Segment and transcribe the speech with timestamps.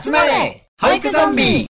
[0.00, 1.66] 集まれ俳句ゾンビ。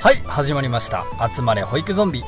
[0.00, 1.04] はい始まりました。
[1.32, 2.24] 集まれ保育ゾンビ。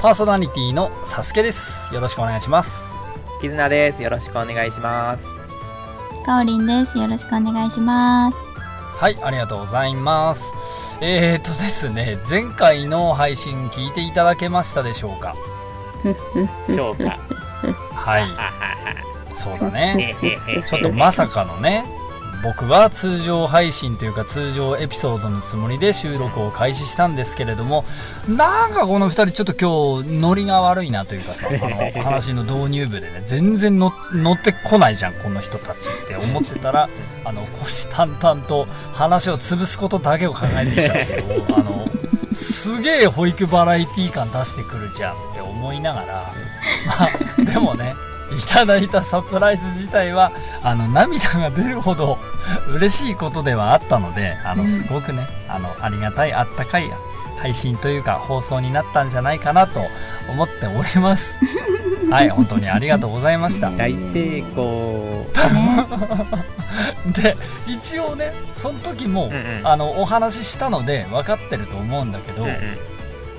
[0.00, 1.94] パーソナリティのサスケです。
[1.94, 2.96] よろしくお願いします。
[3.40, 4.02] 絆です。
[4.02, 5.47] よろしくお願いします。
[6.24, 6.96] かおりんです。
[6.98, 8.36] よろしくお願いします。
[8.98, 15.36] はいありがとうございますえーとですね前回の配信聞いていただけましたでしょうか？
[16.66, 17.04] 消化。
[17.94, 18.96] はいあはは。
[19.34, 20.16] そうだね
[20.68, 21.84] ちょっとまさかのね
[22.42, 27.84] 僕は通常配信というか通常エピソードのつもりで収録を開始したんですけれども
[28.28, 36.88] なんかこの2人ちょっと今日ノリが悪いなというかさ あの話の導入部でね全然の乗ってこないじゃんこの人たちって思ってたら
[37.24, 41.88] あの虎視眈々と話を潰すことだけを考えていたけどあの
[42.32, 46.32] すげえ保育バラエティー感出してくるじゃんって思いながら
[46.86, 47.08] ま
[47.40, 47.94] あでもね
[48.30, 52.18] いただいたサプライズ自体はあの涙が出るほど
[52.74, 56.90] 嬉しいことではあったのであのすごくね、あのありがたいあったかい
[57.38, 59.80] 配信というか放送になったんじゃないかなと
[60.30, 61.34] 思っております。
[62.10, 63.70] はい本当にありがとうございました。
[63.70, 65.26] 大成功。
[67.12, 69.60] で一応ねその時も、うんうん。
[69.64, 72.78] あのお話ししたので分かってると思うんだけど、うんうん。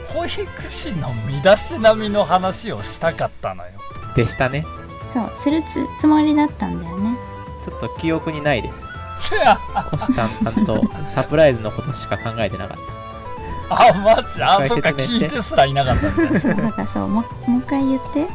[0.06, 3.72] 保育士の身だしなみの話をしたかったのよ。
[4.16, 4.66] でしたね。
[5.14, 7.18] そう、するつつもりだったんだよね。
[7.62, 8.98] ちょっと記憶にないです。
[9.30, 9.58] 虎
[9.98, 12.78] 視眈々とサプライズのことしか考えてなかっ
[13.70, 14.42] あマジ？
[14.42, 18.28] あそっか聞いてすらいなかったんだねそう、だからそう、もうもう一回言って。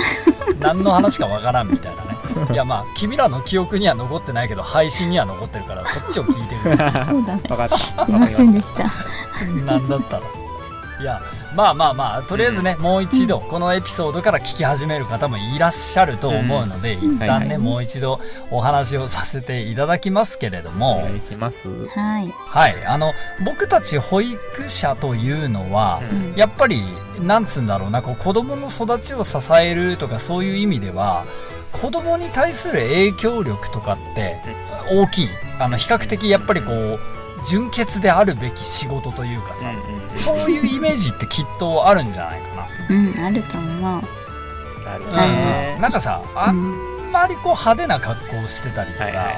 [0.58, 2.16] 何の話かわからんみたいなね
[2.52, 7.04] いやまあ君らの記憶には残ってないけど配信には残ってるからそっちを聞いてるた。
[7.06, 7.42] そうだね。
[7.48, 7.78] わかった。
[7.78, 8.84] すいませんでした。
[9.64, 10.22] なんだったら
[11.00, 11.20] いや
[11.56, 16.98] まあまあまあとりあえずね、もう一度このエピソードから聞き始める方もいらっしゃると思うので、ん。
[16.98, 17.58] 一旦ね、はいはい。
[17.58, 18.18] もう一度
[18.50, 21.68] お話をさせていただきますけれどおも、願いします。
[21.68, 22.34] うんはい。
[22.36, 22.86] はい。
[22.86, 23.12] あの
[23.44, 26.34] 僕たち保育者というのは、うん。
[26.36, 26.82] やっぱり
[27.20, 31.24] なんつうんだろうなこう子供の育ちを支えるとかそういう意味では
[31.70, 34.36] 子供に対する影響力とかって
[34.90, 35.28] 大きい。
[35.58, 36.98] あの比較的やっぱりこう
[37.46, 39.72] 純潔であるべき仕事というかさ、
[40.14, 43.80] そういうイメージってきっとあるんじゃないかうん、あると思う。
[44.84, 45.82] なるほどな、ねうん。
[45.82, 49.36] なんかさあうんんまりこう派手な格好をしてたりとか、はいはいはい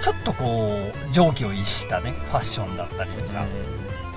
[0.00, 3.48] ちょっとこう常軌を逸したねファッションだったりとか、はい。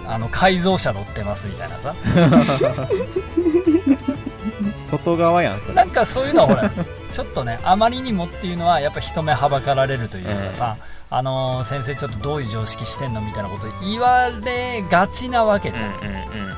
[0.07, 1.93] あの改造車乗ってますみたいなさ
[4.79, 5.75] 外側やん、それ。
[5.75, 6.71] なんかそういうのはほら
[7.11, 10.77] ちょっとねあまりにもっていうのはやっぱ人目はばかられるというかさ、
[11.15, 16.15] あのー先生ちょっとどういう常識してんのみたいなこと言われがちなわけじゃん、うんうん
[16.47, 16.53] うん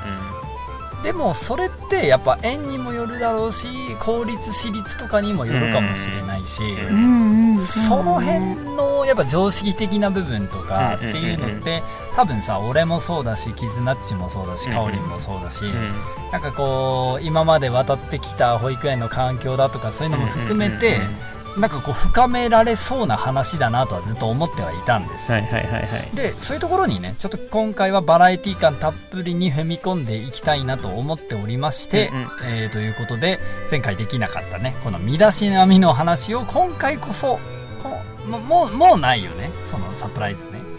[1.04, 3.68] でもそれってやっぱ園にもよるだろうし
[4.00, 7.62] 公立私立とかにもよるかもしれないし、ううんうん。
[7.62, 8.40] その辺
[8.76, 11.84] のやっぱ常識的な部分とかってうんいうのって
[12.16, 15.02] 多分さ俺もそうだしキズナッチもそうだしうんかおりん。
[15.04, 15.92] もそうだし、うん。
[16.32, 25.38] なんかこう今まで渡ってきた保育園の環境だとかそういうのも含めて、うんうんうんなんかこう深められそうな話だなとはずっと思ってはいたんですよ。
[25.40, 26.16] はいはいはいはい。
[26.16, 32.28] でそういうところにねちょっと今回はバラエティ感たっぷりに踏み込んでいきたいなと思っておりまして、うんうん。
[32.46, 33.40] えーということで
[33.72, 37.40] 前回できなかったねこの身だしなみの話を今回こそ
[37.82, 40.52] こももうもうないよねそのサプライズね。
[40.54, 40.75] え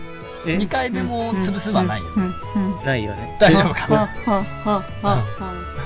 [0.47, 2.85] 2回目も潰すはないよ、うんうん。
[2.85, 3.37] ないよね。
[3.41, 5.23] 大丈夫かはははは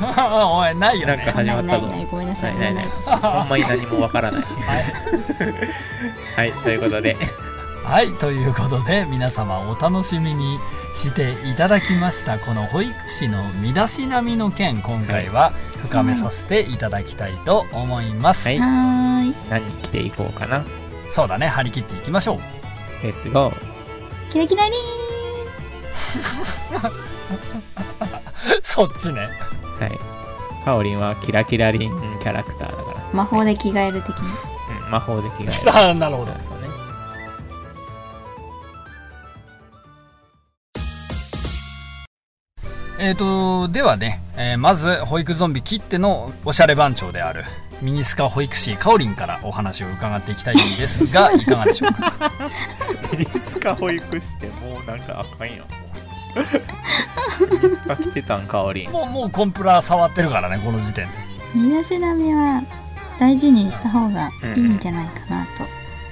[0.01, 0.49] は。
[0.49, 2.43] おいないよねなんか始まったぞごめんなさ。
[2.43, 4.43] ないいないないごめんまに何もわからない。
[6.37, 7.17] はい、ということで、
[7.85, 10.59] はいということで皆様お楽しみに
[10.93, 15.51] していただきましたこの保育士の身だしなみの件今回は
[15.83, 19.35] 深めさせていただきたいと思います、はいはーい。
[19.51, 20.65] 何着ていこうかな。
[21.09, 22.39] そうだね張り切っていきましょう
[23.03, 23.70] レッツゴー。
[24.31, 24.73] キラキラリ
[28.63, 29.29] そっちね
[29.81, 30.65] はい。
[30.65, 31.91] かおりんはキラキラリン
[32.21, 33.01] キャラクターだから。
[33.01, 34.15] ーン魔法で着替える的に。
[34.85, 35.53] うん、魔法で着替える。
[35.53, 36.33] さあなるほど
[43.03, 47.45] えーとではね、えーまず保育ゾンビ切ってのおしゃれ番長である
[47.81, 52.13] ミニスカ保育士かおりんからお話を伺っていきたいんですが いかがでしょうか？
[53.17, 55.57] ミニスカ保育してもうなんかあかんやん。
[57.51, 58.91] ミニスカ着てたんかおりん。
[58.91, 61.13] もうもうコンプラ触ってるからねこの時点で。
[61.55, 62.63] 身だしなみは
[63.19, 65.65] 大事にした方がいいんじゃないかなと。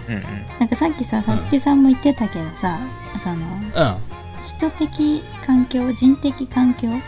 [0.08, 0.22] うんうん
[0.58, 2.78] なんかさっきさ、さつきさんも言ってたけどさ、
[3.22, 3.36] その、
[3.74, 3.96] うん
[4.56, 7.00] 人的環境、人的環境うん。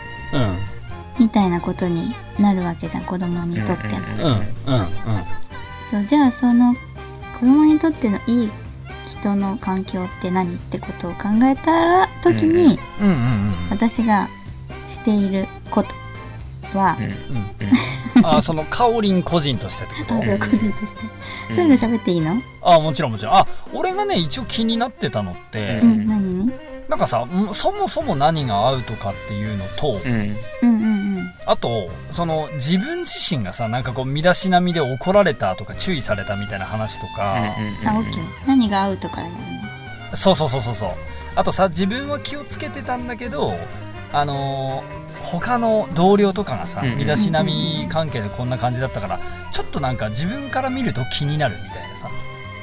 [1.19, 3.97] みたいなことになるわけじゃん、子供にとっての。
[4.67, 4.87] うんうんうん。
[5.89, 6.73] そう、じゃあその、
[7.39, 8.51] 子供にとってのいい
[9.07, 11.71] 人の環境って何ってことを考えた
[12.03, 12.79] ら、時に、
[13.69, 14.29] 私が
[14.87, 18.25] していることは、うんうんうん。
[18.25, 20.15] あそのかおりん個人としてってこと？
[20.21, 21.01] あそう個人として、
[21.55, 22.41] そういうの喋っていいの？
[22.61, 23.35] あもちろんもちろん。
[23.35, 26.51] あ俺がね一応気になってたのって、ううんん、何に？
[26.91, 31.01] なんかさんそもそも何が合うとかっていうのと、うんうんうん
[31.45, 37.35] あとその自分自身がさなんかこう身だしなみで怒られたとか注意されたみたいな話とか、
[37.81, 37.87] うん。
[37.87, 38.47] あ、オッケー。
[38.47, 39.31] 何が合うとかね。
[40.13, 40.89] そうそうそうそうそう
[41.35, 43.53] あとさ自分は気をつけてたんだけど
[44.11, 49.19] あのー他の同僚とかがさうん身だしなみ関係でこんな感じだったから
[49.51, 52.09] ちょっとなんか自分から見ると気になるみたいなさ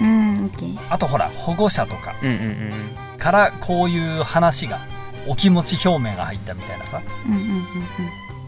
[0.01, 0.95] うん、オッケー。
[0.95, 4.79] あとほら保護者とかうんうんうんからこういう話が
[5.27, 7.63] お気持ち表明が入ったみたいなさうんうんうんうん。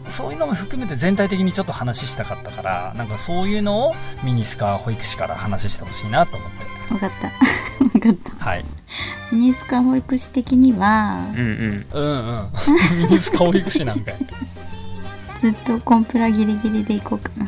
[0.07, 6.49] そういうのも含めて全体的にちょっと話したかったからなんかそういうのをミニスカ保育士から話してほしいなと思っ
[6.89, 7.27] てわかった。
[7.85, 8.45] わかった。
[8.45, 8.65] はい
[9.31, 12.49] ミニスカ保育士的には、うんうんうんうん
[13.03, 14.15] ミニスカ保育士なんかい
[15.39, 17.47] ずっとコンプラギリギリでいこうかな。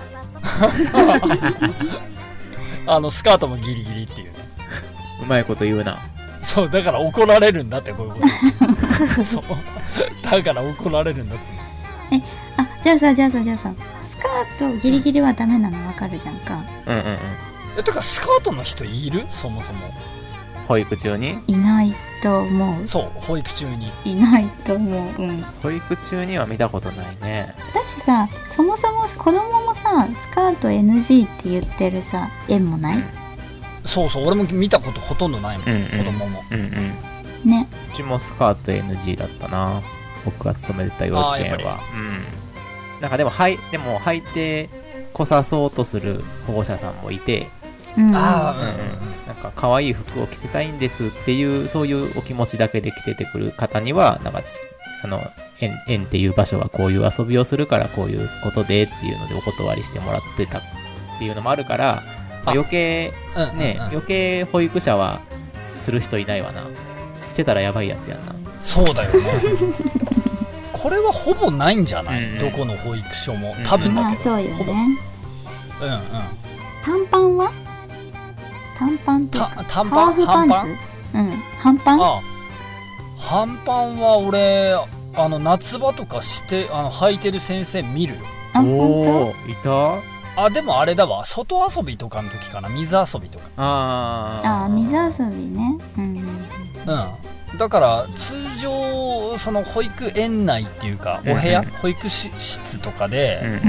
[2.86, 4.34] あのスカートもギリギリっていうね
[5.22, 6.00] うまいこと言うな
[6.44, 8.19] そうだから怒られるんだってこういうこ
[9.16, 9.24] と。
[9.24, 9.44] そう。
[10.24, 11.50] だから怒られるんだっつ
[12.12, 12.22] うの
[12.57, 15.88] あ、じゃあさ、じゃあさ、じゃあさ、スカートギリギリはダメなの？
[15.88, 16.62] わかるじゃんか。
[16.86, 17.18] うんうんうん。
[17.80, 19.25] えてかスカートの人いる？
[19.31, 19.88] そもそも。
[20.68, 21.40] 保育中に？
[21.48, 23.92] いないと思そう保育中に。
[24.06, 24.10] う。
[24.10, 25.22] いないと思う。
[25.22, 25.44] うん。
[25.62, 27.54] 保育中には見たことないね。
[27.74, 33.04] 私さ、そもそも子供もさ、スカート NG って言ってるさ、園もない？
[33.86, 35.88] そうそう俺も見たことほとんどないもん、うんうん。
[35.88, 36.44] 子供も。
[36.52, 37.50] うんうん。
[37.50, 37.68] ね。
[37.92, 39.82] うちもスカート NG だったな。
[40.26, 41.80] 僕が勤めてた幼稚園は。
[41.94, 43.02] うん。
[43.02, 44.70] なんかでもはいでも履いて
[45.12, 47.50] こさそうとする保護者さんもいて、
[47.98, 48.16] うん。
[48.16, 54.62] ああうんうんなんか可愛い服を着せたいんですっていうそういうお気持ちだけで着せてくる方にはなんかつ
[55.04, 55.22] あの
[55.60, 60.62] 園園っていう場所はこういう遊びをするからこういうことでっていうのでお断りしてもらってたっ
[61.20, 63.57] ていうのもあるから、まああ余計うんうんうん。
[63.57, 65.22] ね、余計保育者は
[65.68, 66.63] する人いないわな。
[67.28, 68.34] してたらやばいやつやんな。
[68.62, 69.19] そうだよね。
[70.74, 72.40] これはほぼないんじゃない、うんうん。
[72.40, 73.56] どこの保育所も。
[73.57, 74.74] うん多分まあだけど、そうよほぼ。
[74.74, 74.98] ね。
[75.81, 76.00] うんうん。
[76.84, 77.51] 短パンは？
[78.78, 79.50] 短パンっていうか。
[79.56, 80.06] た短パン？
[80.06, 80.54] ハーフパンツ？
[80.54, 80.68] 半
[81.13, 81.31] うん。
[81.60, 82.01] 半パン？
[82.01, 82.22] あ
[83.18, 84.75] 半パンは俺
[85.16, 88.19] あの夏場とかしてあの履いてる先生見るよ。
[88.54, 90.12] あ、本おおいた？
[90.36, 91.26] あでもあれだわ。
[91.26, 92.70] 外遊びとかの時かな。
[92.70, 93.46] 水遊びとか。
[93.58, 95.78] ああー、水遊びね。
[95.98, 96.04] うん。
[96.04, 96.18] うん。
[96.18, 97.06] うん
[97.58, 101.66] だから通常その保育園内っていうかお部屋、うん。
[101.68, 103.12] うん保育し室とかうん。
[103.12, 103.62] で、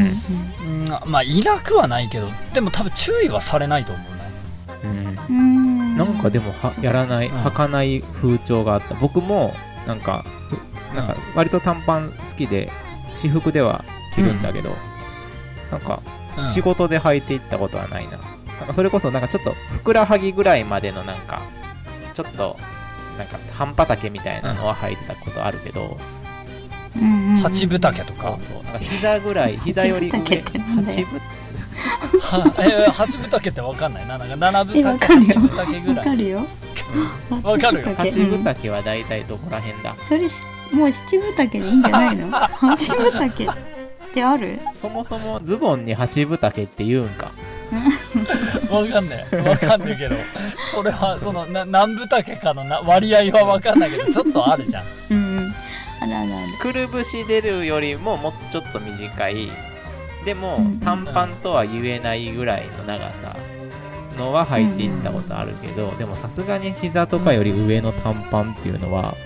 [0.64, 0.84] うん。
[0.84, 0.88] うん。
[1.04, 5.16] まあいなくはないけどでも多分注意はされないと思うね。
[5.28, 5.96] うん。
[5.98, 7.34] なんかでもはやらない、うん。
[7.42, 8.94] 履かない風潮があった。
[8.94, 9.54] 僕も
[9.86, 12.70] なんかふなんか割と短パン好きで
[13.14, 13.84] 私服では
[14.14, 14.74] 着るんだけど、
[15.70, 18.20] なんかうん仕事で履いていったことはないな,、なん
[18.66, 21.42] かそれこそなんかちょっとふくらはぎぐらいまでのなんか
[22.14, 22.56] ちょっと
[23.18, 25.96] なんか半端丈みたいなのは履いてたことあるけど、
[27.42, 28.62] 八分丈とそうかそう。
[28.64, 30.44] なんか膝ぐらい膝より上八分？
[30.84, 31.20] 八分
[32.20, 34.06] はえ八分丈ってわかんない？
[34.08, 35.34] ななんか七分え丈わかるよ。
[35.34, 35.96] 八分丈ぐらい。
[35.96, 36.38] わかるよ。
[37.30, 37.94] わかるよ。
[37.96, 39.96] 八分うん丈は大体どこら辺だ？
[40.08, 40.42] それし
[40.72, 42.30] もう七分丈でいいんじゃないの？
[42.30, 43.46] 八分丈
[44.14, 44.60] ってある？
[44.72, 47.32] そもそもズボンに八分丈って言うんか。
[48.70, 49.48] わかんない。
[49.48, 50.14] わかんないけど。
[50.70, 54.84] それはそのな何分丈かのな割合はわかんないけどちょっとあるじゃん。
[55.10, 55.54] うんうん。
[56.00, 56.58] あるあるある。
[56.60, 59.50] くるぶし出るよりももうちょっと短い。
[60.24, 60.78] でもうん。
[60.78, 63.36] 短パンとは言えないぐらいの長さ。
[64.16, 69.16] のは履いていったことあるけど、でもさすがに膝とかより上の短パンっていうのは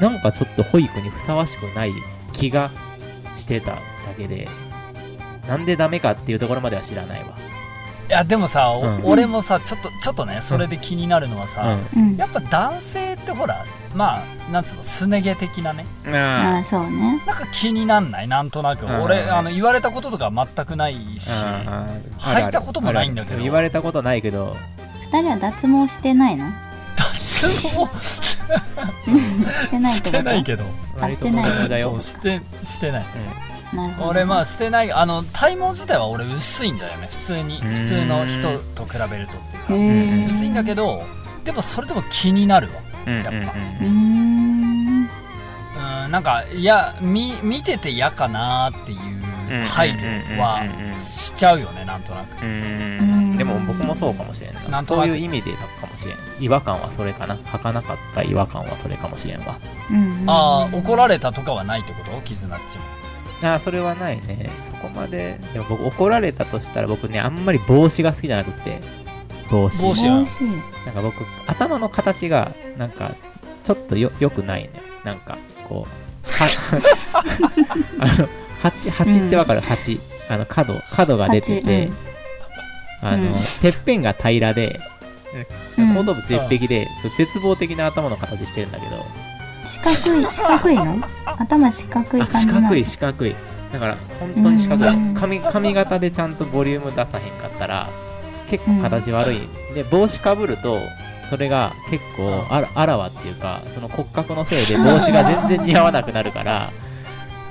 [0.00, 1.92] なんかちょっと保育にふさわしくない
[2.32, 2.70] 気が
[3.34, 4.48] してただけで
[5.48, 7.34] なんでダメかっていうところまでは知らないわ。
[8.06, 9.00] いやでもさ、おうん。
[9.04, 12.16] 俺もさちょっとちょっとねそれで気になるのはさ、うん。
[12.16, 15.86] やっぱ男性ってほらまあなんつうのすね毛的なね。
[16.06, 16.14] うん。
[16.14, 17.22] ああ、そうね。
[17.26, 18.28] なんか気になんない？
[18.28, 18.84] なんとなく。
[18.84, 19.02] うん。
[19.02, 21.86] 俺あの言われたこととか全くないしあ
[22.18, 23.40] 履いたこともないんだけど。
[23.42, 24.54] 言われたことないけど。
[25.10, 26.46] 二人は脱毛してないの？
[26.96, 27.86] 脱毛？
[27.98, 30.64] してないっ してないけど。
[30.98, 31.46] 割としてな
[31.78, 33.02] いしてしてない。
[33.02, 33.53] なるほど
[34.00, 37.08] 俺まあしてないあの体毛自体は俺薄いんだよね。
[37.10, 37.60] 普通に。
[37.60, 40.32] 普通の人と比べるとっていうか。
[40.32, 41.02] 薄いんだけど
[41.44, 42.74] でもそれでも気になるわ。
[43.06, 43.24] うんうんうん。
[43.24, 43.52] やっぱ。
[43.52, 43.88] うーん。
[43.88, 43.90] う
[46.08, 48.98] んなんかいや見見てて嫌かなっていう
[49.64, 50.62] 配慮は
[51.00, 52.40] しちゃうよねなんとなく。
[53.36, 54.60] でも僕もそうかもしれんな。
[54.60, 54.84] なんとなく。
[54.86, 56.16] そういう意味でだかもしれん。
[56.40, 57.36] 違和感はそれかな。
[57.36, 59.58] 儚かった違和感はそれかもしれんわ。
[59.90, 62.20] うんああ怒られたとかはないってこと？
[62.20, 62.84] キズナッチも
[63.42, 64.48] ああそれはないね。
[64.62, 65.38] そこまで。
[65.52, 68.80] でも僕怒られたとしたら僕ねあんまり帽子が好きじゃなくて。
[69.50, 69.82] 帽子。
[69.82, 70.14] 帽子は。
[70.86, 73.14] なんか僕頭の形がなんか
[73.64, 74.70] ちょっとよよくないね。
[75.04, 75.36] なんか
[75.68, 76.48] こうは
[78.00, 78.28] あの
[78.62, 79.60] 鉢鉢ってわかる？
[79.60, 81.90] 鉢あの角角が出てて、
[83.02, 83.34] あの、うん。
[83.60, 84.80] てっぺんが平らで
[85.76, 85.94] うん。
[85.94, 89.04] 後頭部絶壁で、絶望的な頭の形してるんだけど
[89.64, 90.98] 四角い 四角いの？
[91.38, 92.60] 頭四角いあ感じなの？
[92.60, 93.36] 四角い四角い。
[93.72, 95.14] だから本当に四角い、うん。
[95.14, 97.88] 髪髪型でちゃんとボリューム出さへんかったら
[98.48, 99.40] 結構形悪い、
[99.74, 100.78] で帽子かぶると
[101.28, 106.70] それが結構あらあらわっていうかその骨格のせいで帽子が全然似合わなくなるから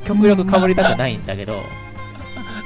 [0.06, 1.62] 極力かぶりたくないんだけど、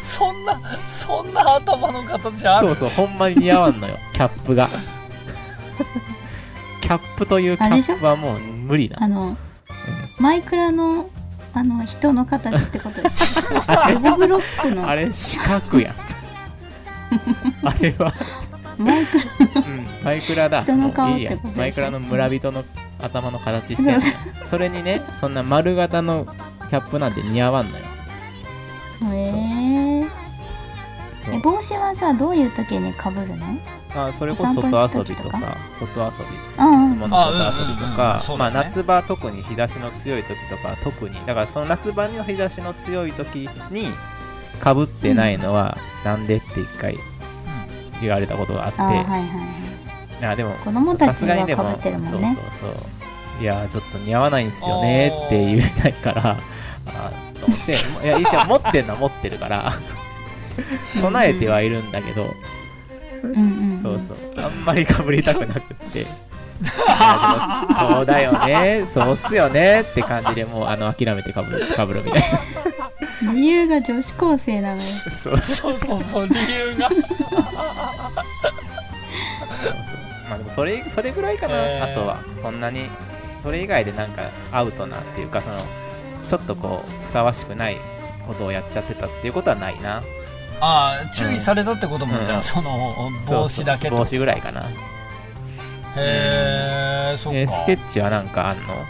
[0.01, 2.67] そんなそんな頭の形ある？
[2.67, 3.95] そうそうほんまに似合わんのよ。
[4.13, 4.69] キャップが。
[6.81, 8.97] キャップというキャップはもう無理だ。
[9.01, 9.37] あの
[10.19, 11.09] マイクラの
[11.53, 13.53] あの人の形ってことでしょ？
[14.17, 14.87] ブロックの。
[14.87, 15.91] あれ四角や。
[15.91, 15.95] ん
[17.67, 18.13] あれは。
[18.77, 19.23] マイクラ。
[19.55, 20.61] うん、マイクラだ。
[20.63, 22.63] 人の顔ってことマイクラの村人の
[23.01, 23.97] 頭の形して
[24.43, 26.27] それにね、そんな丸型の
[26.69, 27.85] キャップなんて似合わんのよ。
[29.09, 29.31] うへえ
[31.33, 33.45] え帽子はさどういう時にかぶるの？
[33.95, 35.39] あそれこそ外遊びとか。
[35.39, 43.87] か、外遊び、あいつもの外遊びとあうんうんうんかまあ夏場特に日差しの強い時とかは特に、だからその夏場の日差しの強い時に
[44.59, 46.97] かぶってないのはなんでって一回
[48.01, 49.17] 言われたことがあって、あはいはいは
[50.21, 50.25] い。
[50.25, 52.07] あでも子供たちはさすがにでも被ってるもんね。
[52.09, 52.77] そうそうそ
[53.39, 53.41] う。
[53.41, 56.37] いやーちょっと似合わないんですよねって言えないから。
[56.87, 57.71] あーと思って。
[58.05, 59.73] いや一応持ってんのは持ってるから
[60.99, 62.33] 備えてはいるんだけど、
[63.23, 63.37] うんう
[63.73, 63.79] ん。
[63.81, 64.17] そうそう。
[64.43, 65.61] あんまりかぶりたくなくっ
[65.91, 65.99] て。
[65.99, 68.83] いやでもそうだよね。
[68.85, 72.23] そうっすよねって感じでもうあの諦めてかぶるかぶるみたい
[73.33, 74.81] 理由が女子高生なのよ。
[74.81, 75.73] なそうそう。
[75.73, 76.89] そうそうそう理由が。
[76.89, 76.99] そう。
[80.29, 81.91] まあでもそれそれぐらいかな、えー。
[81.91, 82.89] あとはそんなに
[83.41, 85.57] それ以外でなんかアウトなっていうかその
[86.27, 87.77] ちょっとこうふさわしくない
[88.27, 90.03] ことをやっちゃってたっていうことはないな
[90.59, 92.23] ああ注意されたってことも、うん。
[92.23, 94.63] じゃあその帽子だけ帽子ぐらいかな。
[95.95, 97.39] へえそっか。
[97.39, 98.85] えースケッチはなんかあんの？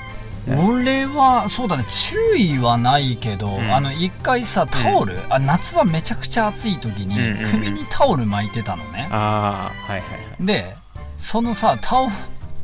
[0.69, 3.73] 俺はそうだね注意はないけど、ん。
[3.73, 7.51] あの一回さタオル、あ夏場めちゃくちゃ暑い時にうんうんうん。
[7.51, 10.45] 首にタオル巻いてたのね、ああはいはいはい。
[10.45, 10.73] で
[11.17, 12.07] そのさタオ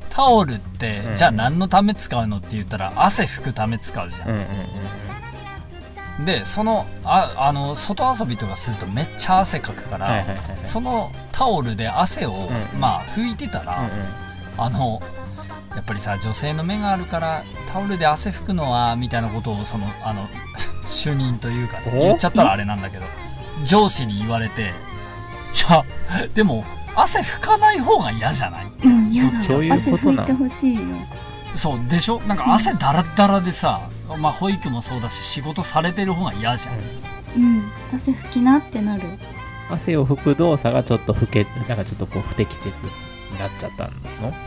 [0.10, 1.16] タオルって、うん。
[1.18, 4.30] じゃあ何のため使うのって言ったら汗拭くため使うじゃん。
[4.30, 4.48] うんうんうん
[6.20, 10.58] でそのああの外遊びとかするとめっちゃ汗かくから、はいはいはいはい。
[10.64, 12.34] そのタオルで汗を、
[12.74, 13.92] うんまあ拭いてたら、うんうん。
[14.58, 15.02] あの
[15.76, 20.28] やっぱりさ女性の目があるからタオルで汗拭くのはみたいなことをそのあの
[20.86, 22.00] 主任というか、ね、お？
[22.04, 23.06] 言っちゃったらあれなんだけど
[23.66, 24.66] 上司に言われてい
[25.72, 25.84] や
[26.36, 26.64] でも
[26.96, 28.68] 汗拭かない方が嫌じゃない？
[28.84, 29.40] うんやだ。
[29.42, 30.28] そういう汗ことなの。
[30.28, 30.82] 拭いてほしいよ。
[31.56, 32.20] そうでしょ？
[32.22, 33.82] なんか汗だらだらでさ、
[34.18, 36.80] まあ保育もそうだし仕事されてる方が嫌じゃん、
[37.38, 37.64] うん。
[37.94, 39.04] 汗拭きなってなる。
[39.70, 42.92] 汗を拭く動作がちょっと老けなんかちょっとこう不適切に
[43.40, 43.92] なっちゃったの？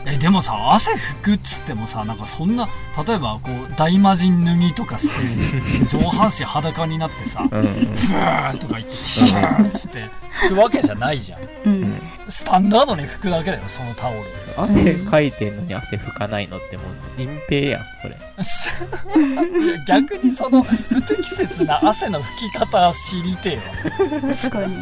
[0.05, 2.69] えでもさ汗拭くっつってもさなんかそんな
[3.05, 7.59] 例えばこう大魔神脱ぎとかして上半身裸になってさうん。
[7.59, 10.05] うんブーとか言ってシャーっつって
[10.47, 11.41] 拭くわけじゃないじゃん。
[11.65, 11.95] うん、
[12.29, 14.19] スタンダードに拭くだけだよそのタオル。
[14.57, 16.83] 汗かいてんのに汗拭かないのっても
[17.17, 18.17] う隠蔽やんそれ。
[19.87, 24.33] 逆にその不適切な汗の拭き方知りてえわ。
[24.33, 24.77] 確かに。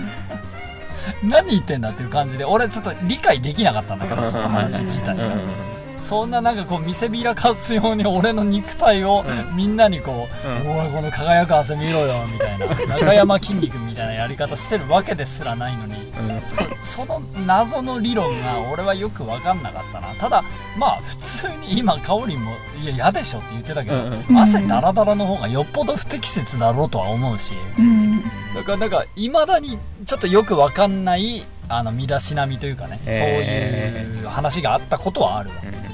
[1.23, 10.77] 何言ってんだっていう感じで俺ちょっと理解できなかったんだけどその 話自体うんうんうんそんななんかこう見せびらかすように俺の肉体をうみんなにこう、うん。
[10.77, 12.65] おいこの輝く汗見ろよみたいな。
[12.99, 15.93] 中山筋肉みたいなやり方してるわけですらないのに。
[15.95, 16.41] うん。
[16.83, 20.07] その謎の理論が俺はよく分かんなかったな。
[20.15, 20.43] ただ
[20.77, 27.53] まあ普通に今かおりんもいや嫌でしょって言ってたけど、うん汗ダラダラの方がよっぽど不適切だろうとは思うし。
[27.77, 28.21] うん。
[28.53, 34.05] だからなんかいまだにちょっとよく分かんないあの身だしなみというかね、へー。
[34.05, 35.84] そういう話があったことはあるわえ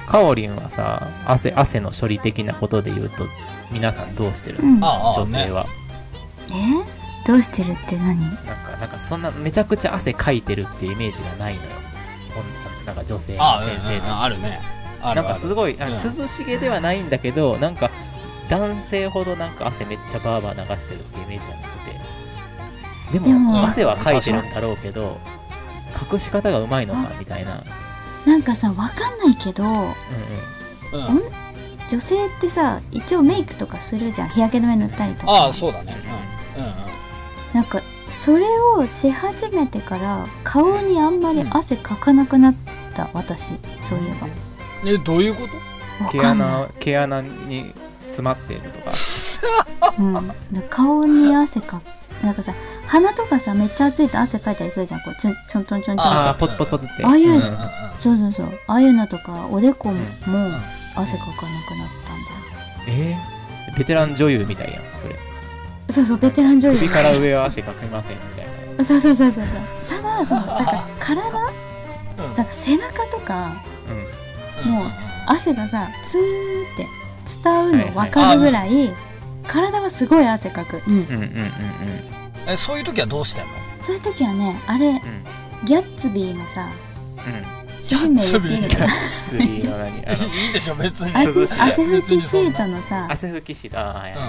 [0.00, 3.26] かおりんはさ汗汗の処理的なことで言うと
[3.70, 4.62] 皆さんどうしてる？
[4.62, 4.80] のうん。
[4.80, 5.66] 女性は、
[6.50, 7.26] え？
[7.26, 8.20] どうしてるって何？
[8.20, 11.70] なんかなんかそんなめちゃくちゃ汗かいてるっていうイメージがないのよ。
[12.86, 14.10] なんか女性あの先生たち。
[14.10, 14.60] あるね。
[15.00, 15.90] あるなんかすごい、涼
[16.26, 17.90] しげではないんだけどなんか
[18.48, 21.94] 男性ほどなんか汗めっちゃバーバー流してるっていうイメージがなくて。
[23.12, 25.18] でもでも汗はかいてるんだろうけど
[26.10, 27.62] 隠し方がうまいのかみたいな
[28.26, 31.06] なんかさわかんないけどうんうん。
[31.06, 31.22] うん。
[31.88, 34.28] 女性ってさ一応メイクとかするじゃん。
[34.30, 35.32] 日焼け止め塗ったりとか。
[35.32, 35.94] ああそうだね。
[36.56, 36.62] うん。
[36.62, 36.74] うんうん。
[37.52, 42.54] なんかそれをし始めてから顔にあんまり汗かかなくなっ
[42.94, 43.58] た、私。
[43.82, 44.28] そういえば。
[44.86, 46.10] えどういうこと？
[46.10, 48.92] 毛穴毛穴に詰まってるとか。
[49.98, 51.80] うん、で顔に汗か
[52.22, 52.54] なんかさ
[52.94, 55.00] 鼻とかさめっちゃ暑いと汗かいたりするじゃん。
[55.00, 57.04] こうちょんちょんちょんちょんちょんああポツポツポツって。
[57.04, 57.58] ああいううんんうんうん。
[57.98, 58.60] そうそうそう。
[58.68, 59.98] ああいうのとかおでこも,、
[60.94, 62.36] 汗かかなくなったんだよ。
[62.86, 65.16] えー、ベテラン女優みたいやんそれ。
[65.90, 66.78] そうそうベテラン女優。
[66.78, 68.46] 首から上は汗かきませんみたい
[68.78, 68.84] な。
[68.84, 70.00] そうそうそうそうそう。
[70.00, 71.52] ただそのだから体だ
[72.28, 72.34] うん。
[72.36, 73.56] から背中とか
[74.64, 74.70] うん。
[74.70, 74.86] もう
[75.26, 76.86] 汗がさツーって
[77.42, 78.94] 伝うの分かるぐらい、
[79.48, 82.13] 体はすごい汗かく、うん、うんうんうん
[82.46, 83.50] えそういう時はどうしてんの？
[83.80, 84.94] そういう時はねあれうん。
[84.94, 85.00] うん
[85.64, 86.68] ギャッツビーのさ
[87.16, 87.82] うん。
[87.82, 88.76] 商品名言っていいのか
[90.44, 91.10] いいでしょ別に。
[91.14, 93.06] 汗涼しい汗拭きシートのさ。
[93.10, 93.78] 汗拭きシート。
[93.78, 94.20] あーはいはい。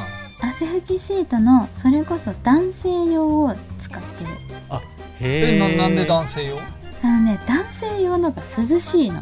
[0.54, 4.30] 汗拭きシートのそれこそ男性用を使ってる。
[5.20, 6.60] えへななんでだ男性用？
[7.04, 7.66] あのね男
[7.98, 9.22] 性用のが涼しいの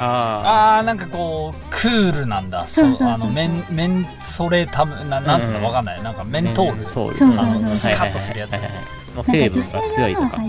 [0.00, 2.66] ああーなんかこうクールなんだ。
[2.66, 6.02] そうそうそうあのメンメンソレタムななんつうのうんわかんない。
[6.02, 6.84] なんかメあントール。
[6.84, 8.52] そうそうそうスカッとするやつ。
[8.52, 8.78] はいはいはい。
[8.78, 10.42] はいのなん成分か女性が強いとか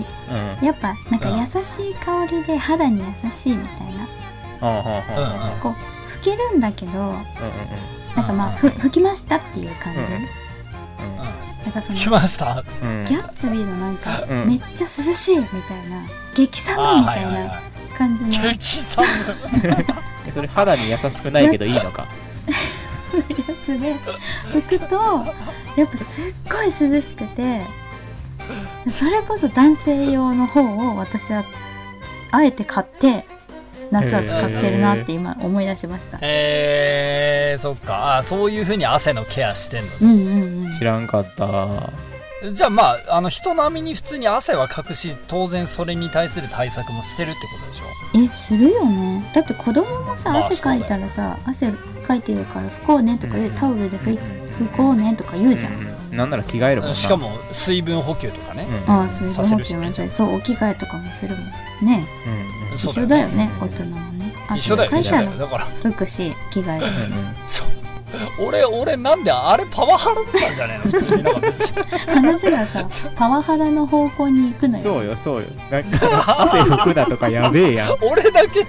[0.62, 4.06] やっぱなんか優しい香りで肌に優しいみたいな。
[5.60, 5.72] こう
[6.20, 7.16] 拭けるんだけどうんうん
[8.14, 10.20] なんかまあふ拭きましたっていう感じ、うん。
[11.64, 12.54] なんかその来ました？
[12.54, 14.46] ギャッツビーのなんかうん。
[14.48, 16.04] めっちゃ涼しいみたいな
[16.34, 17.60] 激寒いみたいな
[18.02, 18.30] 感じの。
[18.44, 19.04] や激寒
[20.26, 22.06] えそれ肌に優しくないけどいいのか？
[23.66, 23.94] つで
[24.52, 24.96] 拭くと
[25.76, 27.60] やっぱすっごい涼しくて
[28.90, 31.44] それこそ男性用の方を私は
[32.30, 33.24] あえて買って
[33.90, 36.18] 夏は使ってるなって今思い出しました。
[36.22, 38.16] えー、そっか。
[38.18, 40.70] あそういうふうに汗のケアしてんのうんうんうん。
[40.70, 41.90] 知らんかった
[42.52, 47.84] じゃあまああの人並みに普通に汗はかくし当然それに対する対策もしてるってことでしょ？
[48.18, 49.24] えするよね。
[49.32, 51.72] だって子供もさまあ汗かいたらさ汗
[52.06, 53.54] かいてるから拭こうねとか言ううん。
[53.54, 54.18] タオルで拭い
[54.58, 55.86] 拭こうねとか言うじゃん、うん。
[55.86, 56.94] うんなんなら着替えるもんな。
[56.94, 58.92] しかも水分補給とかね、うん。
[58.92, 62.06] ああ水分補給もそうそうお着替えとかもするもんね。
[62.26, 62.72] うん。
[62.72, 62.78] うん。
[62.78, 64.34] そう一緒だよね大人もね。
[64.50, 65.66] 一緒だよ一緒かいたらだから。
[65.84, 66.92] 拭くし着替えるし。
[67.46, 67.68] そう
[68.38, 70.90] 俺俺なんであれパワハラだったんじゃねえの？
[70.90, 71.82] 普通になんか別に。
[72.06, 74.82] 話がさパワハラの方向に行くのよ。
[74.82, 75.48] そうよそうよ。
[75.70, 77.96] なんか汗拭くなとかやべえやん。
[78.02, 78.66] 俺だけ違う。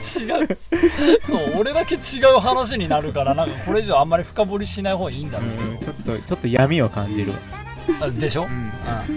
[0.55, 1.99] そう俺だけ違
[2.35, 7.33] う話になるからなんかこれ以上あんまり深掘りしない方がいいんだろううんちょっとちょっと闇を感じる
[8.17, 8.71] でしょ、うん。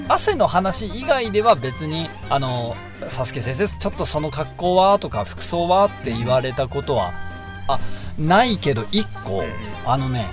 [0.09, 2.77] 汗の話以外では別にあの
[3.09, 7.13] 「サスケ先生ちょっとその格好は?」とか「服装は?」って言われたことは
[7.69, 7.79] あ
[8.19, 9.45] ないけど1個、
[9.85, 10.27] あのね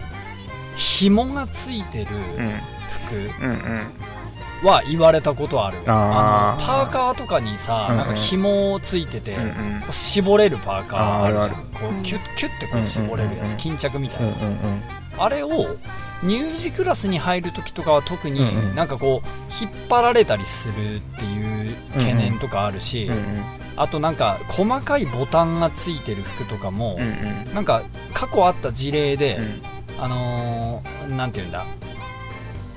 [0.76, 2.60] 紐がついてるうん。
[2.90, 4.68] 服うんうん。
[4.68, 5.78] は言われたことある。
[5.88, 6.62] あー。
[6.62, 7.98] のパーカーとかにさ、うんうん。
[7.98, 9.82] なんか紐ついてて、うんうん。
[9.82, 11.50] こう絞れるパーカーあるじゃん。
[11.50, 11.58] こ
[12.00, 14.82] うキュッキュッてこう絞れるやつ、巾着みたいな、うんうんうん。
[15.18, 15.76] あれを
[16.22, 18.76] 乳児クラスに入る時とかは特にうんうん。
[18.76, 19.28] なんかこう
[19.64, 23.44] 引っ張られたりするっていう懸念とかあるし、うん
[23.76, 27.54] あとなんか細かいボタンがついてる服とかも、うんうん。
[27.54, 27.84] なんか
[28.14, 29.62] 過去あった事例で、うん。
[30.04, 31.66] あのーなんていうんだ。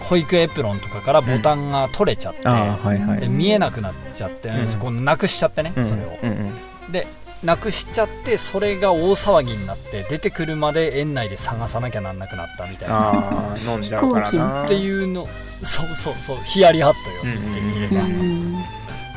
[0.00, 3.20] 保育エプロンとかからボタンが取れちゃって、ああはいはい。
[3.20, 4.78] で見えなくなっちゃって、うん。
[4.78, 5.84] こうなくしちゃってね、うん。
[5.84, 6.18] それを。
[6.22, 6.92] うんうん。
[6.92, 7.06] で
[7.42, 13.54] なくしちゃってそれが大騒ぎになって出てくるまで園内で探さなきゃなんなくなったみたいな。
[13.66, 14.64] 飲んじゃうからな。
[14.64, 15.28] っていうの
[15.62, 18.64] そうそうそうヒヤリハットよ、うんうんうん言ってみれうばん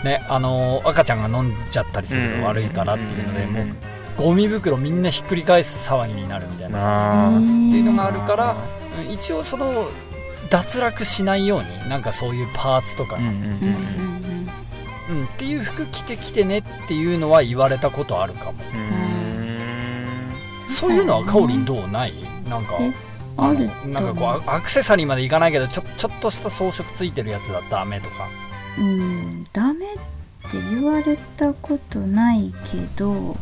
[0.03, 3.75] ねあのー赤ちゃんが飲んじゃったりすると悪いからっていうので、もう
[4.17, 7.29] ゴミ袋みんなひっくり返す騒ぎになるみたいな。
[7.29, 8.55] っていうのがあるから
[9.05, 9.12] うん。
[9.12, 9.88] 一応その
[10.49, 15.19] 脱落しないようになんかそういうパーツとか、うんうんうんうんうん。
[15.19, 15.25] うん。
[15.25, 18.57] っていう服着てきてねっていうのは言われたことあるかも。
[18.73, 19.57] うん。
[20.67, 22.13] そういうのはかおりんどうない？
[22.49, 22.91] なんかえ
[23.38, 23.53] あ
[23.85, 28.27] なんかこうアアクセサリーまでいかないけどちょちょっとした装飾ついてるやつだったらダメとか
[28.79, 29.77] うんダメっ
[30.51, 33.35] て言われたことないけど、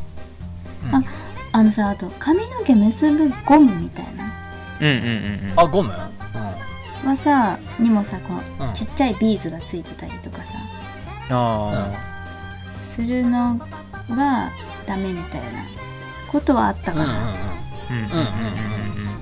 [0.92, 1.04] あ
[1.52, 4.34] あのさあと髪の毛結ぶゴムみたいな。
[4.82, 5.60] うんうんうんうん。
[5.60, 8.74] あゴム、はさにもさこううん。
[8.74, 10.54] ちっちゃいビーズがついてたりとかさ。
[11.30, 11.92] あ
[12.82, 13.60] するの
[14.10, 14.52] が
[14.86, 15.48] ダメみたいな。
[16.30, 17.06] ことはあったかな、
[17.90, 18.28] うんうんうんあうんうん
[18.98, 19.18] うんうん。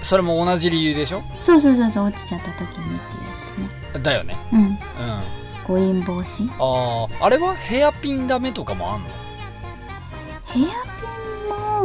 [0.00, 1.22] それも同じ理由でしょ？
[1.40, 3.27] そうそうそうそう落ちちゃった時にっていう
[4.02, 4.36] だよね。
[4.52, 4.60] うん。
[4.60, 4.76] うん。
[5.66, 6.48] 誤飲防止？
[6.58, 7.54] あああれは？
[7.54, 9.08] ヘアピンダメとかもあんの？
[10.46, 10.68] ヘアピ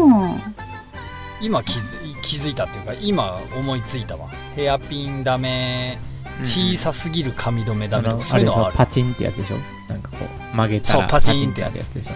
[0.02, 0.38] ンも。
[1.42, 4.30] 今気づ気づいたっていうか今思いついたわ。
[4.56, 5.98] ヘアピンダメ
[6.44, 8.78] 小さすぎる髪留めダメとかそういうのはある。
[8.78, 9.58] パチンってやつでしょ？
[9.90, 11.74] なんかこう曲げたらそうパチンってやつ。
[11.74, 12.14] パチンってやつでしょ？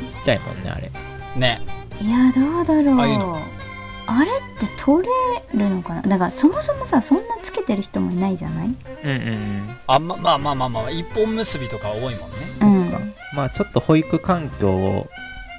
[0.00, 0.06] うん。
[0.06, 0.92] ちっちゃいもんねあれ。
[1.36, 1.60] ね。
[2.00, 3.00] いやどうだろう。
[3.00, 3.40] ああいうの
[4.10, 6.02] あれって取れるのかな？
[6.02, 8.68] だからそもそもさそんなつけてる人もいないじゃない？
[8.68, 9.76] うんうんうん。
[9.86, 12.36] あままあまあまあまあ一本結びとか多いもんね。
[12.62, 12.90] うん。
[12.90, 13.06] そっか。
[13.34, 15.08] まあちょっと保育環境を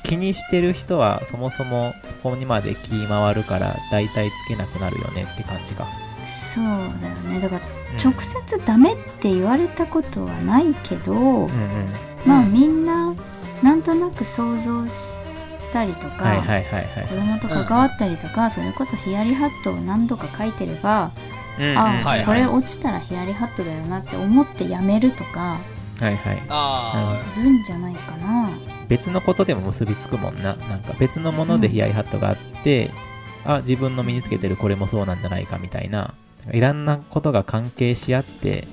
[0.03, 5.85] 気にしてる人はそもそもそこにまで気回るから大体つけなくなるよねって感じか、
[6.25, 7.39] そうだよね。
[7.39, 11.49] だからうん直接ダメって言われたことはないけど、うんうん。
[12.25, 13.13] まあうんみんな
[13.61, 15.17] なんとなく想像し
[15.71, 17.27] たりとか、はいはいはい子はい。
[17.27, 21.11] 供と関わったりとか、それこそヒヤリハットを何度か書いてれば、
[21.59, 25.57] うんうんあ、はいこれ落ちたらヒヤリハットだよなって思ってやめるとか
[25.99, 26.41] はいはい。
[26.47, 28.49] あするんじゃないかな、
[28.87, 30.55] 別のことでも結びつくもんな。
[30.55, 32.89] なんか別のものでヒヤリハットがあって、
[33.45, 36.13] あ自分の身につけてるこれもそうなんじゃないかみたいな。
[36.53, 38.65] いろんなことが関係し合って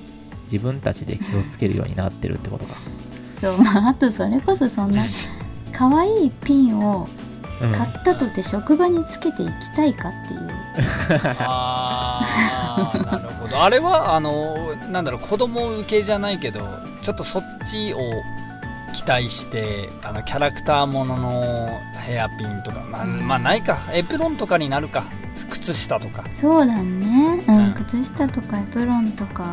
[0.43, 2.75] 自分たちで気をつけるようになってるってことか、
[3.41, 5.01] そうまああとそれこそそんな
[5.71, 7.07] 可愛いピンを
[7.61, 10.49] うん、買ったとて職場につけていきたいかっていう。
[11.39, 12.21] あ
[12.77, 13.61] あーなるほど。
[13.63, 16.59] あれはあのなんだろう子供受けじゃないけど
[17.01, 17.99] ちょっとそっちを
[18.93, 23.79] 期待してあのキャラクターもののヘアピンとかまあ、まあないか。
[23.91, 25.03] エプロンとかになるか。
[25.49, 26.23] 靴下とか。
[26.33, 27.73] そうだね、うんうん。
[27.73, 29.43] 靴下とかエプロンとか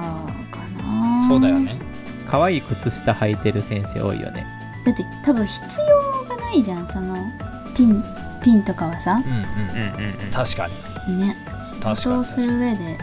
[0.51, 1.27] かな。
[1.27, 1.77] そうだよね。
[2.29, 4.47] 可愛い靴下履いてる先生多いよね。
[4.85, 6.04] だって多分必要が
[6.55, 7.17] ないじゃんその
[7.77, 8.05] ピン
[8.43, 9.15] ピンとかはさ。
[9.15, 10.05] うんうんうんうん。
[10.05, 10.69] うん確か
[11.09, 11.19] に。
[11.19, 11.37] ね。
[11.63, 12.99] 仕事をする上で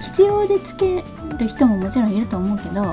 [0.00, 1.04] 必要でつけ
[1.38, 2.92] る人ももちろんいると思うけどうん。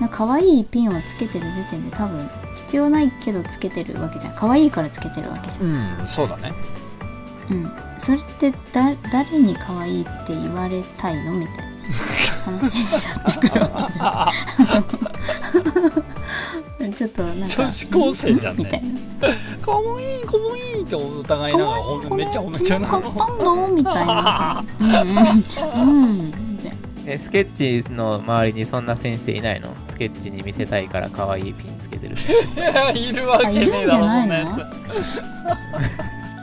[0.00, 4.34] なんか可愛いピンをつけてる時点で多分必要ないけどつけてるわけじゃん。
[4.34, 5.66] 可愛いからつけてるわけじゃん、
[6.00, 6.52] うんそうだね。
[7.48, 11.32] うん、それってだ誰に可愛いって言われたいの？
[11.32, 11.62] みたいな
[12.44, 14.30] 話になってくるわけじゃ
[14.80, 16.04] ん
[16.92, 18.64] ちょっとなんか女子高生じゃんね。
[18.64, 19.64] みたいな。
[19.64, 22.88] かわいいかわいいってお互いなんかめっちゃ褒めてるな。
[22.88, 24.64] 買ったんだみたいな。
[25.48, 25.90] さうん。
[25.90, 25.92] う
[26.24, 26.32] ん
[27.08, 29.68] えスケッチの周りにそんな先生いないの？
[29.84, 32.16] スケッチに見せたいから可愛いピンつけてる。
[32.96, 34.42] いるわけねえだろそんなや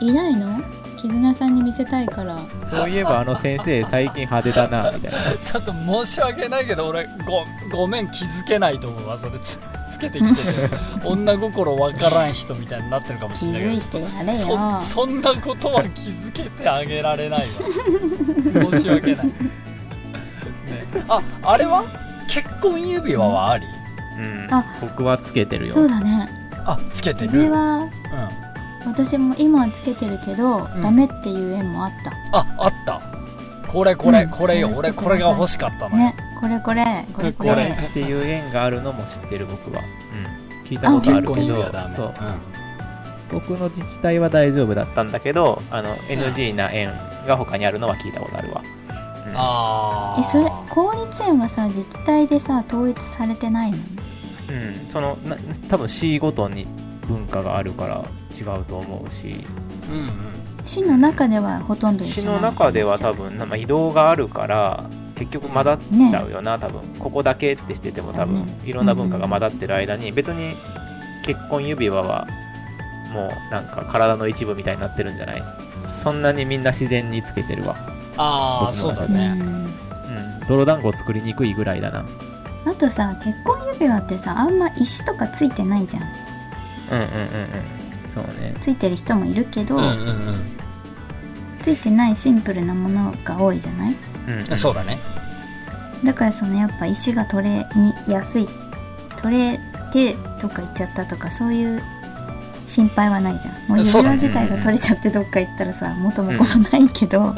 [0.00, 0.58] いないの？
[1.02, 2.38] 絆さんに見せたいから。
[2.62, 5.18] そういえばあの先生最近派手だなみたいな。
[5.38, 5.72] つ ちょっと
[6.04, 7.06] 申し訳ないけど俺
[7.70, 9.38] ごごめん気づけないと思うわそれ
[9.94, 10.40] つつけてきてて
[11.04, 14.08] 女心わからん人みたいになってるかもし気れないけど
[14.80, 17.46] そそんなことは気づけてあげられないわ。
[18.72, 19.32] 申し訳ない、ね、
[21.08, 21.84] ああれは？
[22.28, 23.66] 結婚指輪はあり？
[24.18, 24.48] うん。
[24.52, 25.74] あ僕はつけてるよ。
[25.74, 26.28] そうだね。
[26.64, 27.90] あつけてこるれはうん。
[28.86, 30.82] 私も今はつけてるけど、うん。
[30.82, 31.92] ダメっていう縁もあっ
[32.32, 32.38] た。
[32.38, 33.00] ああった。
[33.68, 34.30] これこれ、うん。
[34.30, 34.70] これよ。
[34.76, 37.50] 俺これが欲しかったのよ、ねこれこれこれこれ。
[37.50, 37.88] これ。
[37.88, 42.06] っていう縁があるのも知ってる僕は、うん、聞いたことあ結るけどそう。
[42.06, 42.12] うん。
[43.30, 46.92] 僕の自治体は大丈夫だったんだけどあの NG な縁
[47.26, 48.62] が他にあるのは聞いたことあるわ、
[49.26, 49.32] うん。
[49.34, 53.78] ああえそれ公立園はさ自治体でさ統一されてないの？
[54.50, 55.36] うん、そのな
[55.68, 56.66] 多分市ごとに
[57.08, 59.44] 文化があるから違うと思うし。
[59.90, 60.44] うんうん。
[60.64, 65.78] 市の中ではほとんど一市緒なの中では多分、まあ、移動があるから結局混ざっ
[66.10, 66.80] ちゃうよな、多分。
[66.98, 68.68] ここだけってしてても多分、うん。
[68.68, 70.54] いろんな文化が混ざってる間に別に
[71.24, 72.26] 結婚指輪は
[73.12, 75.42] もうなんか体の一部みたいになってるんじゃない？
[75.94, 77.76] そんなにみんな自然につけてるわ、
[78.16, 79.28] ああそうだね。
[79.28, 79.40] ん。
[79.40, 79.68] うん、
[80.48, 82.04] 泥団子作りにくいぐらいだな。
[82.66, 86.02] あとさ結婚指輪ってさあんま石とかついてないじゃん。
[86.02, 86.06] う
[86.96, 87.08] んうんうん
[88.02, 88.08] うん。
[88.08, 88.54] そうね。
[88.60, 90.56] ついてる人もいるけど、うんうんうん。
[91.62, 93.94] ついてないシンプルなものが多いじゃない？
[94.54, 94.98] そうだね。
[96.04, 98.48] だからそのやっぱ石が取れに安い。
[99.22, 99.58] 取れ
[99.90, 101.82] てどっか行っちゃったとかそういう
[102.66, 103.54] 心配はないじゃん。
[103.68, 107.34] もう指輪自体が取れちゃってどっか行ったらさ元も子もないけど、うん。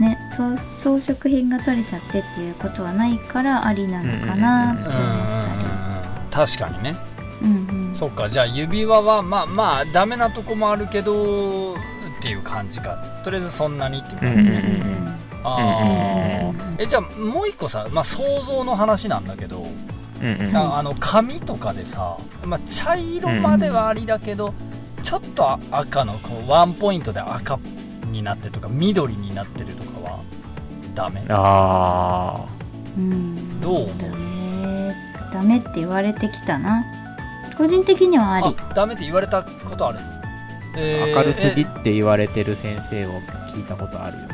[0.00, 6.96] ねそう装飾品が取れちゃってっていうことはないからありなのかなって思った確かにね。
[7.42, 7.94] りうんうん。
[7.94, 8.28] そっか。
[8.28, 11.76] じゃあ指輪はまあまあダメなとこもあるけど
[12.20, 13.02] っていう感じか。
[13.24, 14.20] とりあえずそんなにっていう。
[14.20, 14.46] か、うんうんうん。
[14.46, 19.64] うんうんあーえじゃあもう一個さ、まあ、想像の話なんだけど、
[20.20, 24.52] うんうんなあの髪とかでさ、まあ、茶色まではありだけど、
[25.02, 27.58] ちょっと赤のこうワンポイントで赤
[28.12, 30.20] になってるとか緑になってるとかは
[30.94, 31.24] ダメ？
[31.30, 32.44] あ
[32.98, 33.60] うん。
[33.62, 33.88] どう思う？
[33.98, 34.94] ダメ。
[35.32, 36.84] ダメって言われてきたな。
[37.56, 38.54] 個人的にはあり。
[38.58, 40.00] あダメって言われたことある、
[40.76, 44.24] えー明るすぎっえて言われてる先生を聞いたことあるよ。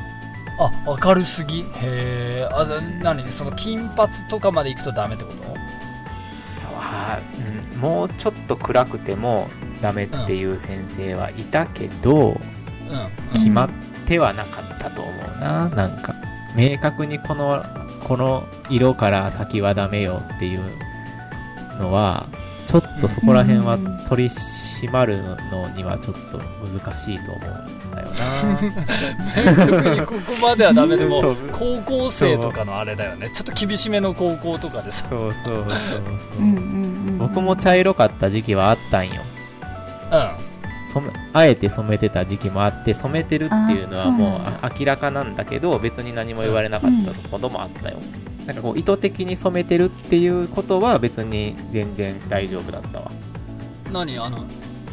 [0.58, 0.70] あ
[1.04, 1.60] 明るすぎ？
[1.60, 3.30] へえあざ何？
[3.30, 5.36] その金髪とかまで行くとダメってこと？
[6.30, 9.48] そうあー、うん、もうちょっと暗くても
[9.80, 12.36] ダメっていう先生はいたけど、うん。
[13.32, 13.70] 決まっ
[14.06, 16.14] てはなかったと思うななんか。
[16.56, 17.62] 明確にこの
[18.04, 20.60] この色から先はダメよっていう
[21.78, 22.28] のは
[22.64, 23.76] ちょっとそこら辺は
[24.08, 28.08] 取り締まるのにはちょっと難しいと思うんだよ
[29.66, 31.20] 特にここまではダメでも
[31.52, 33.30] 高校生とかのあれだよね。
[33.30, 35.78] ちょっと厳しめの高校なとかでさそうそうそう
[36.18, 36.54] そう、うんう。
[36.54, 36.60] んう
[37.14, 39.22] ん僕も茶色かった時期はあったんよ。
[40.12, 47.96] う染めあえて染めてた時期もあって染めてるっていうのはもう明らかなんだけど別に何も言われなかったこともあったよ、
[48.46, 53.10] なんかこう意図的に染めてるっていうことは別に全然大丈夫だったわ。
[53.10, 53.15] ん
[53.92, 54.44] 何あの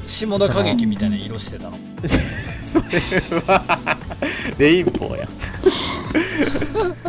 [0.05, 1.77] 下田景樹みたいな色してたの？
[2.03, 2.85] それ
[3.41, 3.97] は
[4.57, 5.27] レインボーや。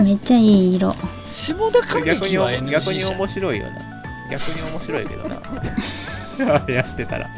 [0.03, 0.95] めっちゃいい色。
[1.27, 3.15] 下田景逆に樹は NG 逆にじゃん。
[3.17, 3.73] 面白いよな。
[4.31, 6.67] 逆に面白いけどな。
[6.75, 7.31] やってたら。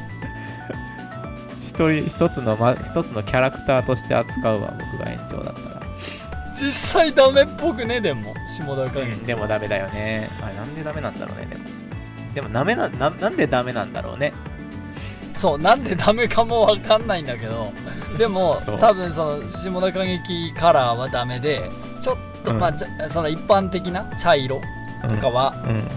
[1.55, 5.83] 一人一つの、ま、一つのキャラクターとして扱うわ僕が園長だったら。
[6.55, 10.31] 実際ダメっぽくねでも下田景樹、うん、でもダメだよね。
[10.43, 11.76] あれなんでダメなんだろうね、でも。
[12.37, 14.35] でもダメな、ななんでダメなんだろうね。
[15.37, 17.73] そうなんでダメかもわかんないんだけど。
[18.19, 18.79] でも そう。
[18.79, 21.71] 多分その下田景樹カラーはダメで
[22.03, 22.59] ちょっと、うん。
[22.59, 24.61] まあざその一般的な茶色
[25.03, 25.55] うんとかは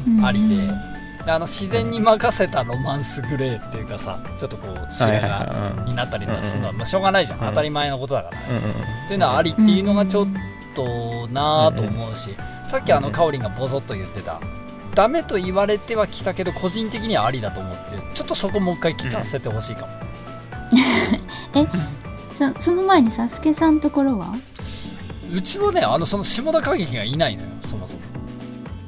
[0.08, 0.26] うん。
[0.26, 5.90] ありで、であの自然に任せたロマンスグレーっていうかさちょっとこう白はいはいがはい。
[5.90, 7.48] になったりするのは、うんまあ、しょうがないじゃん、うん。
[7.48, 8.38] 当たり前のことだから。
[8.38, 10.28] っていうのはありっていうのがちょっ
[10.74, 12.34] となぁと思うし、
[12.66, 14.40] さっきあのうんかおりんがボソッと言ってた
[15.00, 19.88] ダメと言われてはきたけど個人的にはありだと思ってちょっとそこもう一回聞かせてほしいか
[21.54, 21.68] も、
[22.36, 24.36] そその前にサスケさんところは？
[25.34, 28.02] うちはねあのその下田景樹がいないのよそもそも。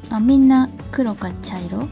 [0.10, 1.88] あみんな黒か茶色？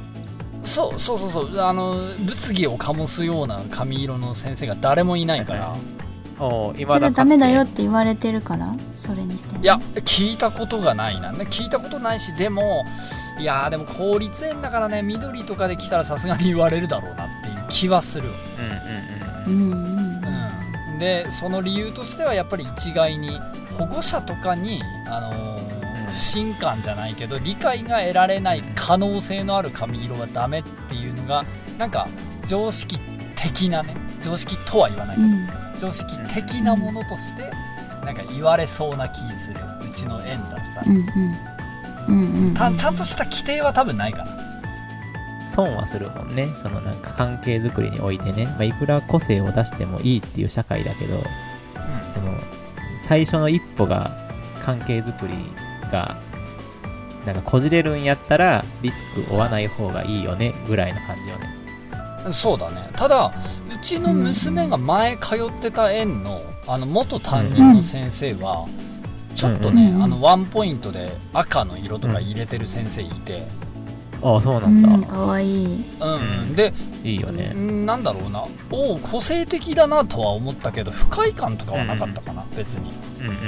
[0.63, 1.61] そうそうそうそう。
[1.61, 5.77] あの物議を醸すような髪色の先生が誰もいないから、
[6.39, 11.31] お今だダメだよっかて言われてるからそれにしてんのいや聞いたことがないな。
[11.31, 12.85] ね聞いたことないしでも
[13.37, 18.29] いやーでも公立園だからね緑とかで来たらさすがに言われるだろうなっていう気はする、
[19.47, 20.93] うんうんうんうんうん。
[20.93, 23.39] うん、でその理由としてはやっぱり一概に
[23.77, 26.11] 保護者とかに、あのーうん。
[26.11, 31.45] 不信感じゃないけど理解が得られない可能性のある髪色はダメっていうのが
[31.77, 32.07] なんか
[32.45, 32.99] 常識
[33.35, 37.51] 的なね常識とは言わないけど、うん常識的なものとして
[38.05, 39.59] なんか言われそうな気する。
[39.85, 40.83] うちの園だったら。
[40.85, 41.59] うんうん。
[42.07, 44.49] うんうんたちゃんとした規定は多分ないかな
[45.45, 46.47] 損はするもんね。
[46.55, 48.45] そのなんか関係づくりにおいてね。
[48.45, 51.23] まあ、いくら個性を出してもいいっていう社会だけど、
[52.07, 52.33] その
[52.97, 54.11] 最初の一歩が
[54.63, 55.33] 関係づくり
[55.91, 56.17] が
[57.25, 60.53] なんかこじれるんやったらリスク負わない方がいいよね。
[60.67, 61.58] ぐらいの感じよね。
[62.31, 62.89] そうだね。
[62.95, 68.67] ただうちの娘が前通ってた園のあの元担任の先生は
[69.35, 73.47] ちょっとね、うんあのワンポイントで赤の色とか入れてる先生いて、
[74.21, 74.89] ああ、そうなうんだ。
[74.97, 75.85] んかわいい。
[75.99, 76.13] うん。
[76.13, 76.55] うん。
[76.55, 77.53] で、いいよね。
[77.53, 78.43] なんだろうな。
[78.69, 82.91] おう個性的だなとは思ったけど不快感とかはなかったかな、別に。
[83.21, 83.39] うんうんうん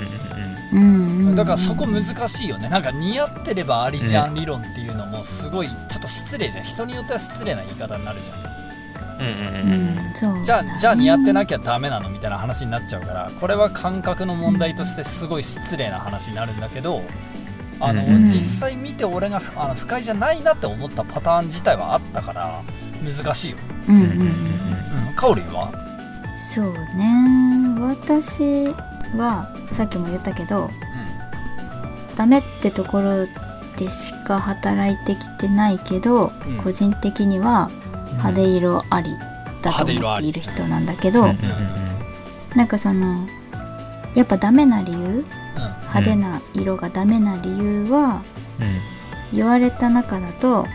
[0.74, 1.28] うん。
[1.28, 2.70] うんだからそこ難しいよね。
[2.70, 6.64] なんか似合ってればありじゃん理論っていうのもすごいちょっと失礼じゃん。
[6.64, 8.61] 人によっては失礼な言い方になるじゃん
[10.44, 17.04] じゃあじゃあ似合ってなきゃダメなのみたいな話になっちゃうからこれは感覚の問題としてすごい失礼な話になるんだけど
[17.80, 22.62] あの、うん実際見て俺がふあの不快じゃないなって思ったパターン自体はあったから
[23.04, 23.58] 難しいよ。
[23.90, 24.20] うんうんうんうん。
[24.20, 24.28] うん
[25.08, 25.72] うん、かおりんは？
[26.54, 27.16] そうね。
[27.80, 28.66] 私
[29.18, 30.70] はさっきも言ったけど
[32.16, 33.26] ダメってところ
[33.78, 36.58] でしか働いてきてないけど、うん。
[36.58, 37.72] 個人的には
[38.12, 39.12] 派手色あり
[39.62, 41.30] だと思っている人なんだけど、うん。
[41.30, 41.38] うん
[42.56, 43.28] なんかその
[44.14, 48.24] やっぱダメな理由うん派手な色がダメな理由は
[48.60, 50.68] うん言われた中だと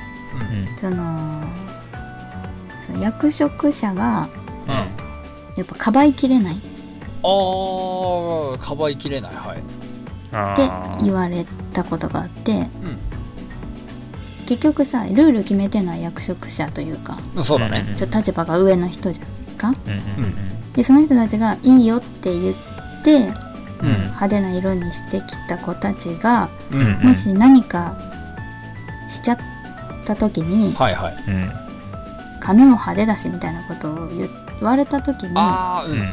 [0.76, 1.42] その
[2.80, 4.28] その役職者が
[4.66, 5.06] うん。
[5.56, 6.60] やっぱかばいきれない。
[7.22, 9.34] あーかばいきれない。
[9.34, 9.58] はい。
[9.58, 12.68] って言われたことがあって、
[14.46, 17.18] 結局さルール決めてるのは役職者というか。
[17.34, 19.68] うんそうだねちょっと立場が上の人じゃんか。
[19.86, 20.34] うんうん
[20.74, 22.54] でその人たちがいいよって言っ
[23.02, 23.32] て
[23.82, 23.88] うん。
[23.88, 27.06] 派手な色にしてきた子たちがうんうん。
[27.08, 27.96] もし何か
[29.08, 29.38] しちゃっ
[30.04, 31.24] た時にはいはい。
[31.28, 31.50] うん。
[32.40, 34.28] 髪も派手だしみたいなことを言
[34.60, 36.12] われた時にああうんうん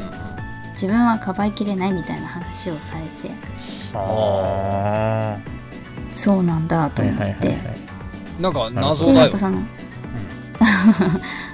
[0.72, 3.32] 自分はかばいきれないみたいな話をされて。
[3.94, 5.38] あ
[6.16, 7.22] そうなんだとー思って。
[7.24, 7.93] はいはいはいはい
[8.44, 9.20] なんかで謎だよ。
[9.20, 9.60] やっぱその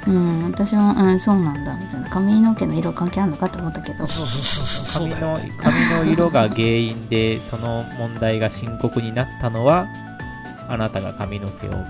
[0.08, 0.44] うん。
[0.46, 2.10] 私も、うん、そうなんだみたいな。
[2.10, 4.08] 髪の毛の色関係あるのかと思ったけど。
[4.08, 5.10] そうそうそうそう。
[5.10, 9.88] 髪の髪の色が原因でその問題が深刻になったのは
[10.68, 11.86] あなたが髪の毛をなん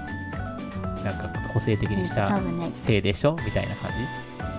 [1.17, 2.41] か個性的にし多た
[2.77, 3.37] せいでしょ？
[3.45, 3.97] みたいな感じ？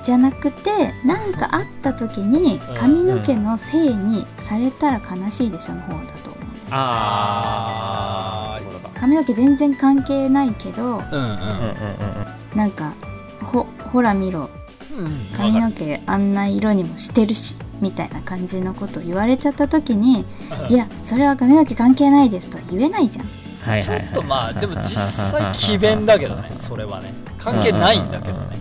[0.02, 6.29] じゃなくてなんかあった時に髪の毛のせいにされたら悲しいでしょの方だと
[6.70, 10.98] ああそういうことか髪の毛全然関係ないけどうんうん。
[10.98, 12.92] うんうんうんなんか
[13.40, 14.50] ほほら見ろ。
[14.96, 15.28] うん。
[15.36, 20.24] 髪の毛あんな色にもしてるしみたいな感じのことを言われちゃった時に
[20.68, 23.26] るいやそれは髪の毛関係ないですとは言えないじゃん。
[23.26, 23.98] ちょはいはい。
[23.98, 27.14] はいっとまあでも実際詭弁だけどね それはね。
[27.38, 28.58] 関係ないんだけどね。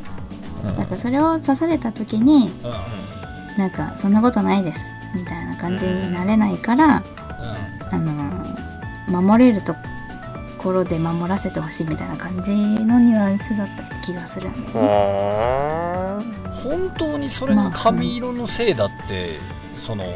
[0.64, 3.58] うんなんかそれを刺された時にうん。
[3.58, 4.80] なんかそんなことないです。
[5.16, 7.04] みたいな感じになれないから、
[7.92, 8.70] あのー
[9.10, 9.76] 守れると
[10.60, 16.26] ころで守らせてほしいみたいな感じのニュアンスだった気がするんだよね。
[16.52, 19.40] 本当にそれが髪色のせいだって
[19.76, 20.16] その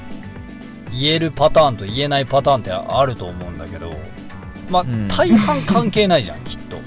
[0.92, 3.96] 言えるパターンと言えないパターンってあると思うんだけど
[4.70, 5.08] まあうん。
[5.08, 6.78] 大半関係ないじゃんきっと。
[6.78, 6.80] う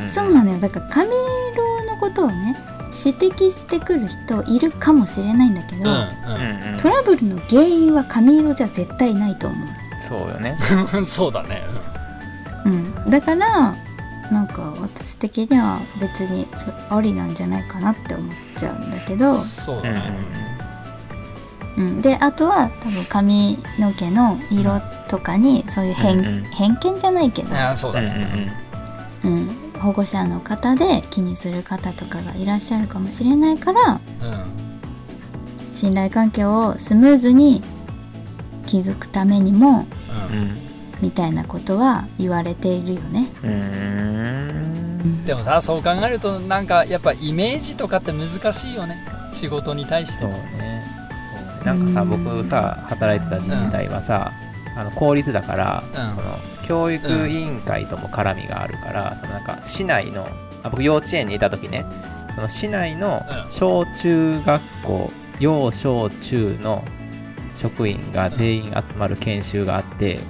[0.00, 0.58] んうんそうなのよ。
[0.58, 2.56] だから髪色のことをね
[3.04, 6.78] 指摘してくる人いるかもしれないんだけど、うんうんうん。
[6.80, 9.66] トラブルの原因は髪色じゃ絶対ないと思
[10.00, 10.56] そうよね。
[10.94, 11.62] う んそうだね。
[12.64, 13.74] う、うん、だから
[14.32, 19.32] なんか私的には別にそありなんじゃないかなって思っちゃうんだけど。
[19.32, 20.02] うん、そうだね。
[21.76, 26.44] うん、であとは多分髪の毛の色とかにそういう偏,、うんうん。
[26.50, 28.06] 偏見じゃないけど、あそうだうん。
[28.06, 28.52] ね
[29.22, 33.92] うん、保護者の方で気にする方とかがいらっしゃるかもしれないから。
[33.92, 34.00] うん。
[35.72, 37.62] 信頼関係をスムーズに
[38.70, 39.86] 築くためにも
[40.30, 40.38] うん。
[40.38, 40.70] うん
[41.02, 43.26] みたいなことは言われているよね。
[43.42, 43.50] うん。
[43.50, 43.54] う
[45.02, 48.98] んでもさそう考えるとなんかやっぱイメージとかって難しいよね。
[49.32, 50.84] 仕事に対してそうのね。
[51.18, 51.64] そうね。
[51.64, 52.24] なんかさうん。
[52.24, 54.30] 僕さ働いてた自治体はさ、
[54.76, 56.10] あの公立だから、うん。
[56.10, 60.28] その教育委員会とも絡みがあるから、そのなんか市内の
[60.62, 61.86] あ僕幼稚園にいた時ね
[62.34, 63.48] その市内のうん。
[63.48, 66.84] 小中学校幼小中の
[67.54, 70.20] 職員が全員集まる研修があって、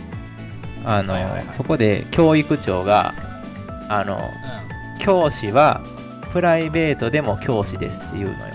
[0.84, 1.46] あの、はいはいはい。
[1.50, 3.14] そこで教育長が
[3.88, 4.30] あの
[5.00, 5.82] 教師は
[6.32, 8.54] プライベートでも教師ですって言うのよ。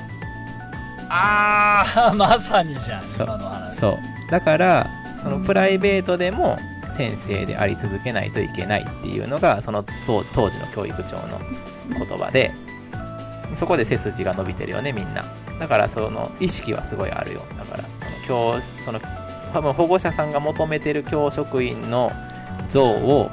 [1.09, 3.27] ああ まさにじゃんそう。
[3.27, 3.75] 今の話。
[3.75, 4.31] そう。
[4.31, 6.57] だからそのプライベートでも
[6.89, 11.41] 先生であり続けないといけないっていうのがその当当時の教育長の
[11.89, 12.51] 言葉で
[13.53, 15.25] そこで背筋が伸びてるよねみんな。
[15.59, 17.41] だからその意識はすごいあるよ。
[17.57, 17.83] だから
[18.27, 18.99] 教その
[19.53, 22.11] 多分保護者さんが求めてる教職員の
[22.67, 23.31] 像を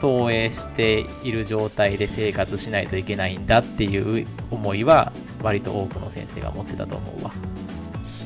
[0.00, 7.32] 投影している状態で生活しないといけないんだっていう思いは割と多くの先生が持ってたと思うわ。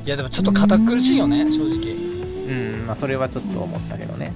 [0.05, 1.93] いやでもちょっと堅苦しいよね正直。
[1.93, 4.33] うんまあそれはちょっと思ったけどね。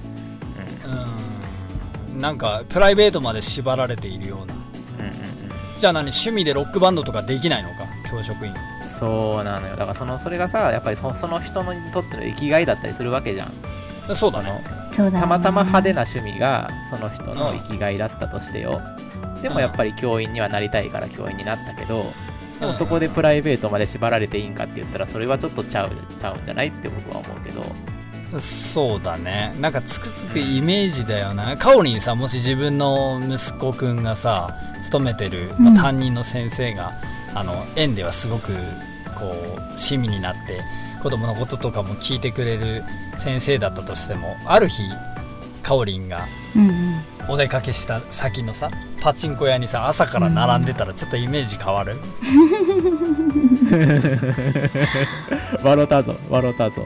[2.13, 2.21] うん。
[2.21, 4.53] なんかプライベートまで縛られているような。
[4.53, 5.79] うんうんうん。
[5.79, 9.75] じゃあ何趣味でロックバンドとかできないのか教職員うんそうなのよ。
[9.75, 14.15] だからそのそれがさやっぱりそその人にとっての生きがいだったりするわけじゃん。
[14.15, 14.63] そうだね。
[14.91, 18.81] たまたま派手な趣味がその人の生きがいだったとしてよ。
[19.41, 22.13] でもやっぱり教員にはなりたいから教員になったけど
[22.59, 27.63] でもそこでプライベートまで縛られていいんかって言ったらそれはちょっとちゃうちゃうんじゃないって僕は思うけど。
[28.39, 29.53] そうだね。
[29.59, 31.55] なんかつくづくイメージだよな。
[31.55, 35.75] かおりんさもし自分の息子くんがさ勤めてる、まあうん。
[35.75, 36.93] 担任の先生が、
[37.35, 38.53] あの園ではすごく
[39.17, 39.35] こ
[39.75, 40.61] う親身になって
[41.01, 42.83] 子供のこととかも聞いてくれる
[43.17, 44.83] 先生だったとしてもある日
[45.61, 46.95] かおりんがうんうん。
[47.29, 48.69] お出かけした先のさ
[49.01, 51.93] パチンコ屋にさ朝から並んでたらちょっとイメージ変わる、
[55.63, 56.83] 笑ったぞ笑ったぞ。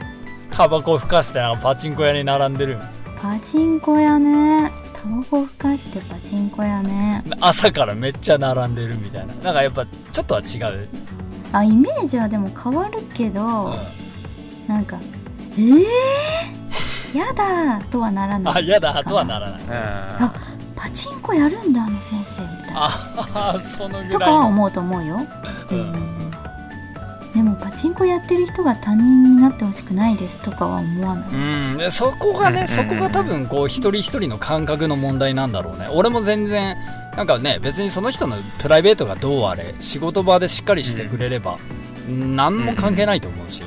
[0.50, 2.78] タバコふかしてパチンコ屋に並んでる。
[3.20, 4.70] パチンコ屋ね
[5.00, 7.22] タバコふかしてパチンコ屋ね。
[7.40, 9.34] 朝からめっちゃ並んでるみたいな。
[9.34, 10.88] なんかやっぱちょっとは違う、
[11.52, 13.78] あイメージはでも変わるけど、うん。
[14.66, 14.98] なんか
[15.52, 15.84] えー、
[17.16, 18.54] やだとはならない。
[18.56, 19.60] あ嫌だとはならない。
[19.68, 20.34] あ
[20.74, 22.84] パチンコやるんだあの先生みたいな。
[22.84, 24.36] ああそのぐとらいの。
[24.36, 25.20] かは思うと思うよ、
[25.70, 25.78] うん。
[25.78, 25.82] う
[26.24, 26.27] ん
[27.34, 31.34] でもパチンコやってる人が担任になってほしくないですとかは思わない、う
[31.74, 31.76] ん。
[31.78, 35.88] でそこがねそこが多分こう一人一人の感覚の問題なんだろうね。
[35.92, 36.76] 俺も全然
[37.16, 41.58] なんかね別にその人のプライベートがどうあれ仕事場でしっかりしてくれれば、
[42.08, 43.62] 何も関係ないと思うし、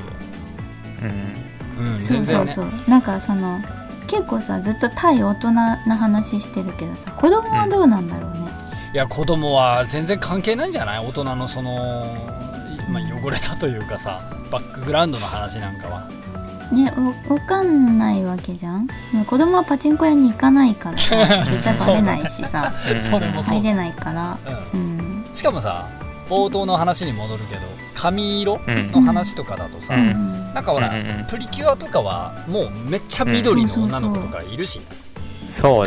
[1.78, 1.86] うん。
[1.86, 2.66] うん、そうそうそう。
[2.88, 3.60] なんかその
[4.06, 8.38] 結構さずっと対大人な話してるけどさ子供はどうなんだろうね、
[8.92, 11.06] いや子供は全然関係ないんじゃない？
[11.06, 12.04] 大人のその、
[12.92, 14.20] まあ、汚れたというかさ
[14.50, 16.08] バックグラウンドの話なんかは。
[16.72, 16.90] ね
[17.28, 18.86] わわかんないわけじゃん。
[19.12, 23.58] もう子供はパチンコ屋に行かないからさ絶対バレないしさそれもそう。
[23.58, 24.38] 入れないから。
[24.72, 24.98] ううん。
[24.98, 25.86] ん、しかもさ
[26.30, 27.60] 冒頭の話に戻るけど
[27.94, 28.90] 髪色うん。
[28.92, 30.54] の話とかだとさ、うん。
[30.54, 30.92] なんかほら、
[31.28, 35.01] プリキュアとかはもうめっちゃ緑の女の子とかいるし、そう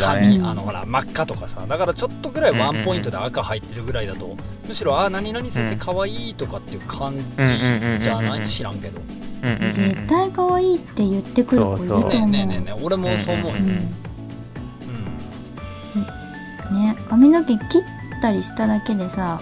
[0.00, 4.36] 髪、ねあのほら真っ赤とかさだからちょっとぐらいワンポイントで赤入ってるぐらいだと、
[4.66, 5.78] むしろあ何々先生うん。
[5.78, 7.98] 可愛いとかっていう感うんうんうんうんうん。
[7.98, 8.46] じじゃない？
[8.46, 9.00] 知らんけど。
[9.42, 9.72] うんうんうん。
[9.72, 12.10] 絶対可愛いって言ってくる子いると思う。
[12.10, 13.94] ねえねえね俺もそう思うよ、うん。
[16.72, 16.82] うん。
[16.82, 17.82] ね髪の毛切っ
[18.20, 19.40] たりしただけでさ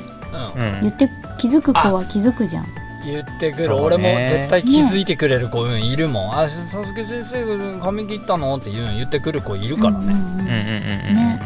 [0.56, 0.62] うん。
[0.62, 0.80] うん。
[0.82, 1.08] 言って
[1.38, 2.66] 気づく子は気づくじゃん
[3.04, 11.40] 言ってくる、俺も絶対気づいてくれる子、うん、いるもん「あさすけ先生髪切ったの?」って言うん言ってくる子いるからね、ね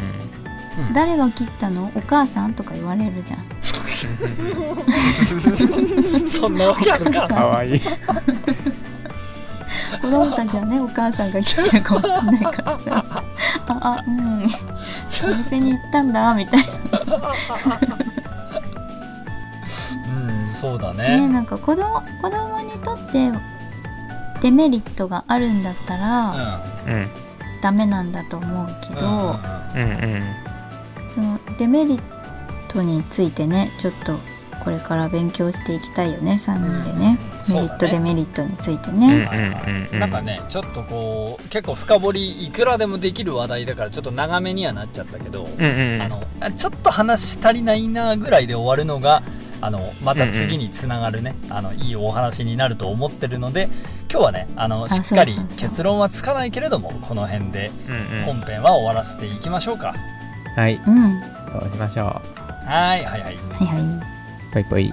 [0.95, 3.45] 誰が切ったのお母さんとか言われるじゃん
[6.29, 7.81] そんなわけあるかかわいい
[10.01, 13.25] 子供たちはねお母さんが切ってるかもしれないからさ
[13.67, 14.39] ああうん
[15.33, 16.65] お店に行ったんだみたい
[20.19, 21.21] うんそうだなね。
[21.21, 23.31] ねなんか子供子供にとって
[24.41, 27.09] デメリットがあるんだったうんら、うん。
[27.61, 29.07] ダメなんだと思うけど、
[29.75, 30.23] うんうんうん。
[31.15, 32.01] そのデメリッ
[32.69, 34.19] トについてねちょっと
[34.63, 39.29] これから勉強していきたいよね3人でね、うんメリット、ねデメリットについてうんね、
[39.91, 40.01] うんうん。
[40.01, 46.03] なんかねちょっとこう結構深掘りいくらでもできる話題だからちょっと長めにはなっちゃったけど、うんうん。
[46.03, 49.23] あのあちょっと話足りないなぐらいで終わるのが
[49.61, 53.69] あのまた次につながるね、あのいいお話になると思ってるので
[54.11, 58.23] 今日はねあのあしっかり結論はつかないけれどもこの辺でうんうん。
[58.25, 59.95] 本編は終わらせていきましょうか、
[60.57, 60.75] はい。
[60.75, 61.21] うん。
[61.51, 62.21] そうしましょ
[62.65, 63.23] はいはいはい。
[63.23, 64.93] はいはうぽいぽい。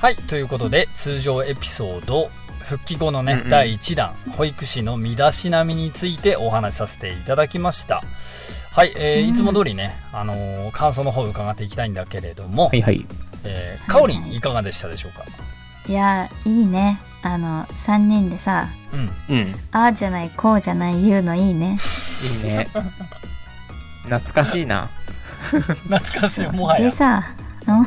[0.00, 3.48] はいということで通常エピソード復帰後のね、うんうん。
[3.50, 8.02] 第1弾保育士の身だしなみについてお話しさせていただきました
[8.72, 9.28] はい、えーうん。
[9.30, 13.04] いつも通りね、あのー感想の方を伺っていきたいんだけれども、はいはい。
[13.44, 15.24] えーかおりんいかがでしたでしょうか、
[15.88, 17.00] いいやいいね。
[17.22, 19.10] あの3人でさうん。
[19.36, 19.54] うん。
[19.72, 21.76] ああじゃないこうじゃない言うのいいね。
[22.44, 22.68] いいね。
[24.04, 24.88] 懐かしいな。
[25.50, 26.90] 懐かしいもはや。
[26.90, 27.24] でさ
[27.66, 27.86] うん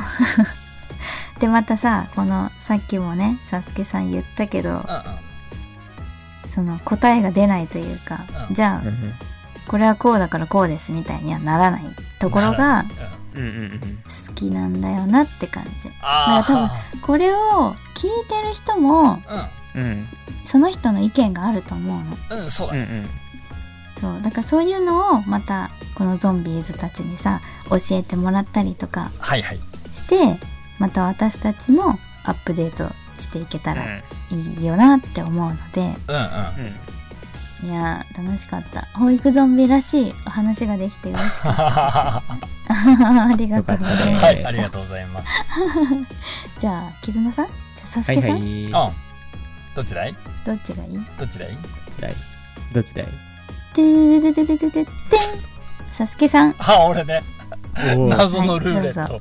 [1.40, 4.84] でまたさこのさっきもねサスケさん言ったけどうんうん。
[6.46, 8.54] その答えが出ないというか、うん。
[8.54, 9.14] じゃあうん
[9.68, 11.82] これはこうだからこうですみたいにはならない
[12.18, 12.84] ところが
[14.26, 15.90] 好きなんだよなって感じ。
[16.02, 16.70] あだから
[17.02, 19.18] これを聞いてる人も
[20.44, 22.04] その人の意見があると思うの。
[22.30, 22.74] うんうんそうだ、
[24.00, 24.22] そう。
[24.22, 27.40] だからそういうのをまたこのゾンビーズたちにさ
[27.70, 29.58] 教えてもらったりとかはいはい。
[29.92, 30.38] して
[30.78, 33.84] また私たちもアップデートしていけたら
[34.30, 34.38] うん。
[34.38, 35.94] いいよなって思うので。
[36.08, 36.26] うんうんう
[36.68, 36.93] ん
[37.64, 38.82] いやー楽しかった。
[38.98, 41.62] 保育ゾンビらしいお話ができて嬉しかった。
[41.62, 42.22] は
[42.68, 45.30] ありがとうございました、いありがとうございます。
[46.58, 47.46] じゃあ絆さん？
[47.46, 47.54] じゃ
[47.84, 48.72] あサスはいケさん、はいうん
[49.74, 50.16] どっちだい？
[50.44, 51.00] どっちがいい？
[51.18, 51.48] どっちだい？
[51.50, 51.58] どっ
[51.90, 52.12] ちだい？
[52.74, 53.06] どっちだい？
[53.72, 54.90] てーてててててて
[55.90, 56.54] サスケさん。
[56.58, 57.22] あ俺ね。
[58.08, 59.20] 謎のルーレッはい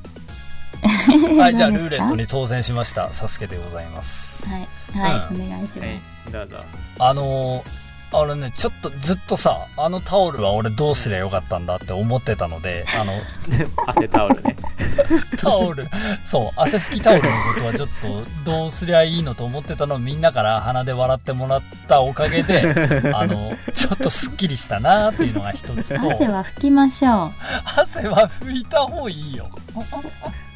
[1.39, 5.41] はい、じゃあルーレットに当選しましたサスケでございます、はい、はいうん。
[5.45, 5.99] お願いします、はい
[6.31, 6.57] どうぞ。
[6.99, 7.82] あのー
[8.14, 13.11] あれねちょっとずっとさあのタオルは俺どうすりゃよかったんだって思ってたのであの
[13.88, 14.55] 汗タオルね。
[15.38, 15.88] タオル。
[16.26, 22.61] そう汗拭きタオルのことはちょっとどうすりゃいいのと思ってたのをみんなから鼻で笑ってもらったおかげで
[23.14, 26.11] あのちょっとすっきりしたなっていうのが一つと。
[26.11, 27.32] 汗は拭きましょう。
[27.76, 29.49] 汗は拭いた方がいいよ。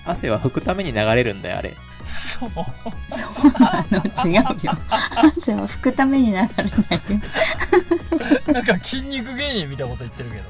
[0.05, 1.76] 汗は拭くために流れるんだよあれ
[2.08, 2.49] そう。
[3.10, 3.51] そう。
[3.62, 4.78] なの違うよ。
[5.16, 6.49] 汗は拭くために流れないよ。
[8.53, 10.43] なんか筋肉芸人みたいなこと言ってるけど。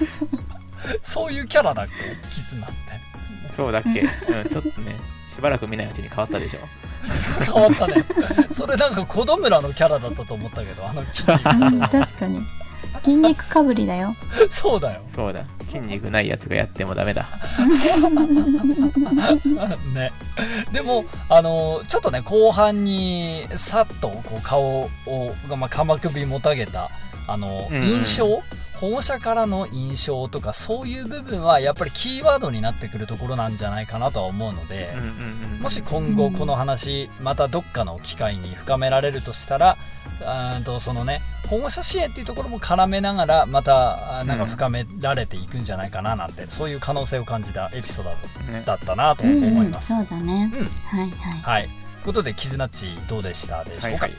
[1.02, 1.92] そういうキャラだっけ？
[2.28, 2.74] キツナって。
[3.48, 4.00] そうだっけ？
[4.32, 6.60] うん、ちょっとね、しばらく見ないうちに変わったでしょ。
[7.52, 8.04] 変わったね。
[8.52, 11.24] それなんか子供村のキャラだったと思ったけどあの筋
[11.64, 12.40] うん肉確かに。
[13.04, 14.14] 筋肉かぶりだよ。
[14.50, 15.00] そうだよ。
[15.08, 15.44] そうだ。
[15.70, 17.26] 筋肉ないやつがやってもダメだ。
[19.94, 20.12] ね
[20.72, 24.90] でもあのちょっとね後半にさっとこう顔を、
[25.56, 26.90] まあ、鎌首もたげた
[27.28, 28.42] あの、うんうん印象？
[28.80, 34.94] 保護者からの印象とかそういう部分はやっぱりキーワードになってくるところなんじゃないかなとは思うので。
[35.60, 39.76] もし今後この話またどっかの機会に深められるとしたら
[40.24, 49.94] あーとそのね保護者支援っていうところも絡めながらまたなんか深められていくんじゃないかななんて、そういう可能性を感じたエピソードねだったなとうんうん思います。
[49.94, 51.62] そうだねうんはいはいはい。
[51.64, 54.10] ということで、キズナッチどうでしたでしょうか、はいはい。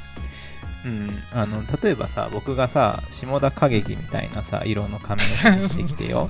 [0.83, 6.29] うん、あの例えばさ僕がさ下田歌劇みたいなさ色の髪の毛にしてきてよ。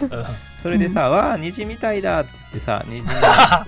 [0.62, 3.12] それでさ「わあ虹みたいだ」って言ってさ虹の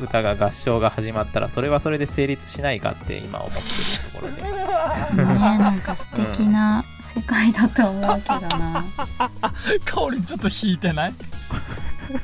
[0.04, 3.64] 歌が合唱が始まったらそれはそれで成立しないかって今思ってる
[4.12, 4.42] ところで。
[4.42, 8.84] ねなんか素敵な世界だと思うけどな。
[9.84, 11.14] 香りちょっと引いてない？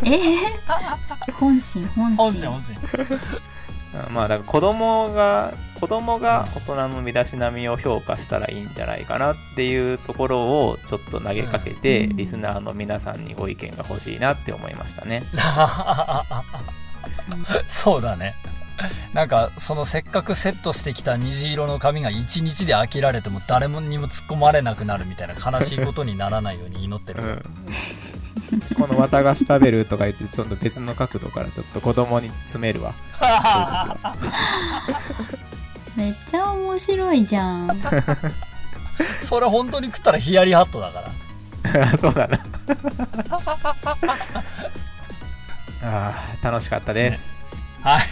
[0.03, 2.77] えー、本心本本心心本心。
[4.09, 15.23] うんまあだから子供が子供が大人の身だしなみを評価したらいいんじゃないかなっていうところをちょっと投げかけて、うんリスナーの皆さんにご意見が欲しいなって思いましたね。
[17.69, 18.35] そうだね。
[19.13, 27.43] なんかそのせっかくセットしてきた虹色の髪が一日で飽きられても誰もにも突っ込まれなくなるみたいな悲しいことにならないように祈ってる、うん、
[28.79, 32.95] この綿菓子食べるとか言ってちょっと別の角度からちょっと子供に詰めるわ。
[35.97, 37.71] めっちゃ面白いじゃん。
[39.21, 41.11] それ本当に食ったらヒヤリハットだから。
[41.97, 42.39] そうだな。
[45.83, 47.49] あー楽しかったです、
[47.83, 48.03] はい。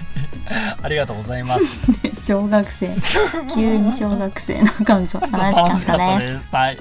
[0.82, 1.90] ありがとうございます。
[2.14, 2.88] 小学生。
[3.54, 5.20] 急に小学生の感想。
[5.20, 6.48] 楽楽しかったです。
[6.50, 6.76] はい、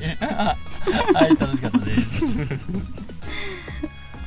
[1.13, 3.10] はい、楽しかったです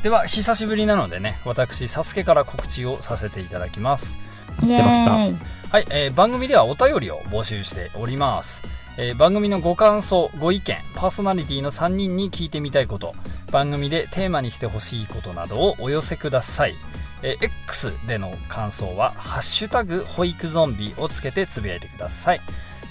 [0.05, 4.19] では久しぶりなのでね私サスケから告知をさせていただきます。
[4.63, 5.13] イエてました。
[5.13, 8.63] はい、えー番組ではお便りを募集しております、
[8.99, 13.15] えー番組のご感想ご意見パーソナリティの3人に聞いてみたいこと
[13.51, 16.75] 番組でテーマにしてほしいことなどをお寄せください、
[17.23, 22.43] えー X での感想は「ハッシュタグ保育ゾンビ」をつけてつぶやいてください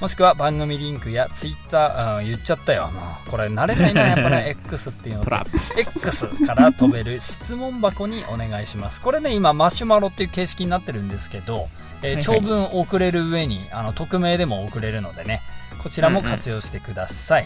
[0.03, 8.99] もしくは番組リンクや Twitter 言っちゃったよもうこれ慣れないな やっぱね X っていうのトラップ X から飛べる質問箱にお願いします。
[8.99, 11.69] これね、今、マシュマロっていう形式になってるんですけど、
[12.01, 15.41] えー長文送れる上にあの匿名でも送れるのでね、
[15.81, 17.45] こちらも活用してください。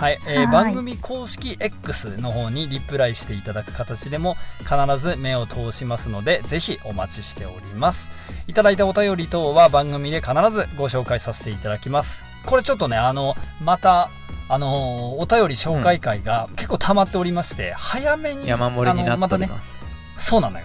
[0.00, 0.46] はい、えーはい。
[0.46, 8.08] 番組公式 X の方にリプライしていただく形でも必ず目を通しますのでぜひお待ちしております。
[8.46, 12.24] いただいたお便り等は番組で必ずご紹介させていただきます。
[12.46, 14.08] これちょっとねあのまた
[14.48, 20.64] あのーお便り紹介会が結構溜まっておりまして、早めに山盛りになっておりあのまたねます、そうなのよ。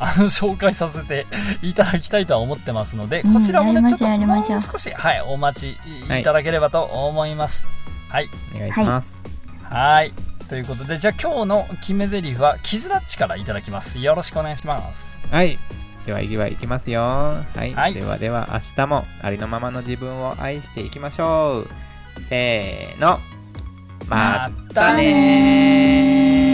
[0.00, 1.28] あの紹介させて
[1.62, 5.78] いただきたいとは思ってますので、うんこちらもねちょっともやりましょうう少しはいお待ち
[6.20, 7.66] いただければと思います。
[7.66, 7.91] はい
[8.54, 9.18] お願いします、
[9.62, 10.12] はい
[10.48, 15.58] ということでじゃあ今日の決め台詞はキズナッチからいただきますよろしくお願いしますはい。
[16.04, 17.00] では、いきはいきますよ。
[17.00, 17.72] はい。
[17.72, 21.64] はいではでは、明日もありのままの自分を愛していきましょ
[22.18, 22.20] う。
[22.20, 23.18] せーの。
[24.08, 26.51] まったねー